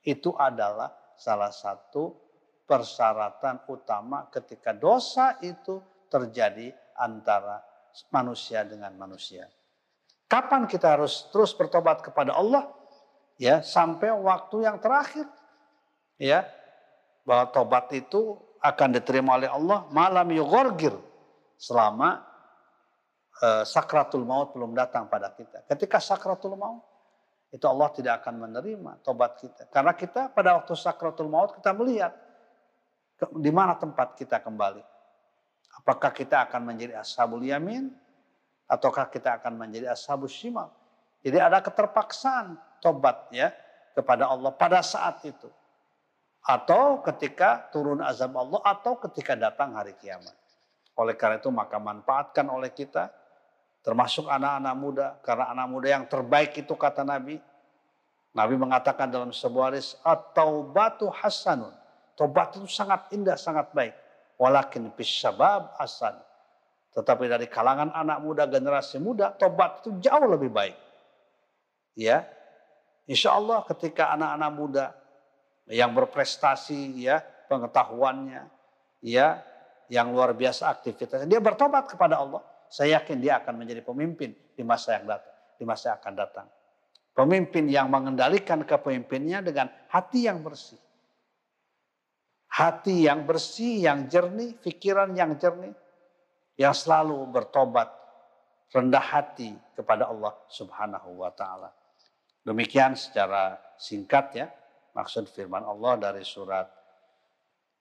Itu 0.00 0.32
adalah 0.36 0.92
salah 1.16 1.52
satu 1.52 2.16
persyaratan 2.64 3.68
utama 3.68 4.32
ketika 4.32 4.72
dosa 4.72 5.36
itu 5.44 5.80
terjadi 6.08 6.72
antara 6.96 7.60
manusia 8.14 8.64
dengan 8.64 8.96
manusia. 8.96 9.44
Kapan 10.30 10.64
kita 10.70 10.96
harus 10.96 11.26
terus 11.34 11.50
bertobat 11.52 12.00
kepada 12.00 12.32
Allah? 12.38 12.70
Ya, 13.40 13.64
sampai 13.64 14.12
waktu 14.12 14.68
yang 14.68 14.76
terakhir 14.76 15.24
ya 16.20 16.44
bahwa 17.24 17.48
tobat 17.48 17.88
itu 17.96 18.36
akan 18.60 19.00
diterima 19.00 19.40
oleh 19.40 19.48
Allah 19.48 19.88
malam 19.88 20.28
yugorgir 20.28 20.92
selama 21.56 22.20
uh, 23.40 23.64
sakratul 23.64 24.28
maut 24.28 24.52
belum 24.52 24.76
datang 24.76 25.08
pada 25.08 25.32
kita. 25.32 25.64
Ketika 25.64 25.96
sakratul 26.04 26.52
maut 26.52 26.84
itu 27.48 27.64
Allah 27.64 27.88
tidak 27.96 28.20
akan 28.20 28.44
menerima 28.44 29.00
tobat 29.00 29.40
kita. 29.40 29.72
Karena 29.72 29.96
kita 29.96 30.28
pada 30.30 30.60
waktu 30.60 30.76
sakratul 30.76 31.32
maut 31.32 31.56
kita 31.56 31.72
melihat 31.72 32.12
ke, 33.16 33.24
di 33.40 33.48
mana 33.48 33.72
tempat 33.72 34.20
kita 34.20 34.36
kembali. 34.44 34.84
Apakah 35.80 36.12
kita 36.12 36.44
akan 36.44 36.60
menjadi 36.76 37.00
ashabul 37.00 37.40
yamin 37.40 37.88
ataukah 38.68 39.08
kita 39.08 39.40
akan 39.40 39.56
menjadi 39.56 39.96
ashabul 39.96 40.28
shimal. 40.28 40.68
Jadi 41.20 41.36
ada 41.36 41.60
keterpaksaan 41.60 42.56
tobat 42.80 43.28
ya 43.32 43.52
kepada 43.92 44.32
Allah 44.32 44.52
pada 44.56 44.80
saat 44.80 45.20
itu 45.28 45.48
atau 46.40 47.04
ketika 47.04 47.68
turun 47.68 48.00
azab 48.00 48.32
Allah 48.40 48.60
atau 48.64 48.96
ketika 48.96 49.36
datang 49.36 49.76
hari 49.76 49.92
kiamat. 50.00 50.32
Oleh 50.96 51.16
karena 51.16 51.36
itu 51.36 51.52
maka 51.52 51.76
manfaatkan 51.76 52.48
oleh 52.48 52.72
kita 52.72 53.12
termasuk 53.84 54.28
anak-anak 54.28 54.74
muda 54.76 55.06
karena 55.24 55.52
anak 55.52 55.66
muda 55.68 55.88
yang 55.88 56.04
terbaik 56.08 56.56
itu 56.56 56.72
kata 56.72 57.04
Nabi. 57.04 57.36
Nabi 58.30 58.54
mengatakan 58.56 59.10
dalam 59.10 59.34
sebuah 59.34 59.74
hadis 59.74 59.98
atau 60.06 60.62
batu 60.64 61.10
hasanun. 61.10 61.74
Tobat 62.14 62.52
itu 62.52 62.68
sangat 62.68 63.10
indah, 63.16 63.34
sangat 63.34 63.72
baik. 63.72 63.96
Walakin 64.36 64.92
bisyabab 64.92 65.72
asan. 65.80 66.14
Tetapi 66.92 67.26
dari 67.26 67.46
kalangan 67.48 67.90
anak 67.96 68.18
muda, 68.20 68.44
generasi 68.44 69.00
muda, 69.00 69.32
tobat 69.34 69.80
itu 69.80 69.96
jauh 70.04 70.28
lebih 70.28 70.52
baik. 70.52 70.76
Ya, 71.98 72.24
Insya 73.10 73.34
Allah 73.34 73.66
ketika 73.66 74.14
anak-anak 74.14 74.50
muda 74.54 74.86
yang 75.66 75.90
berprestasi 75.90 76.94
ya 77.02 77.18
pengetahuannya 77.50 78.46
ya 79.02 79.42
yang 79.90 80.14
luar 80.14 80.30
biasa 80.30 80.70
aktivitasnya 80.70 81.26
dia 81.26 81.42
bertobat 81.42 81.90
kepada 81.90 82.22
Allah. 82.22 82.38
Saya 82.70 83.02
yakin 83.02 83.18
dia 83.18 83.42
akan 83.42 83.58
menjadi 83.58 83.82
pemimpin 83.82 84.30
di 84.54 84.62
masa 84.62 84.94
yang 84.94 85.10
datang 85.10 85.34
di 85.58 85.66
masa 85.66 85.90
yang 85.90 85.98
akan 85.98 86.14
datang. 86.14 86.46
Pemimpin 87.10 87.66
yang 87.66 87.90
mengendalikan 87.90 88.62
kepemimpinnya 88.62 89.42
dengan 89.42 89.66
hati 89.90 90.30
yang 90.30 90.38
bersih. 90.46 90.78
Hati 92.46 93.10
yang 93.10 93.26
bersih 93.26 93.90
yang 93.90 94.06
jernih 94.06 94.54
pikiran 94.62 95.10
yang 95.18 95.34
jernih 95.34 95.74
yang 96.54 96.70
selalu 96.70 97.26
bertobat 97.26 97.90
rendah 98.70 99.02
hati 99.02 99.50
kepada 99.74 100.06
Allah 100.06 100.30
Subhanahu 100.46 101.26
wa 101.26 101.34
taala 101.34 101.79
demikian 102.44 102.96
secara 102.96 103.58
singkat 103.76 104.26
ya 104.36 104.46
maksud 104.96 105.28
firman 105.30 105.64
Allah 105.64 106.10
dari 106.10 106.24
surat 106.26 106.68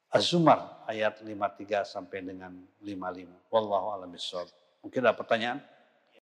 Az-Zumar 0.10 0.90
ayat 0.90 1.22
53 1.22 1.86
sampai 1.86 2.26
dengan 2.26 2.50
55. 2.82 3.54
Wallahu 3.54 3.94
a'lam 3.94 4.10
bishawab. 4.10 4.50
Mungkin 4.82 5.06
ada 5.06 5.14
pertanyaan? 5.14 5.62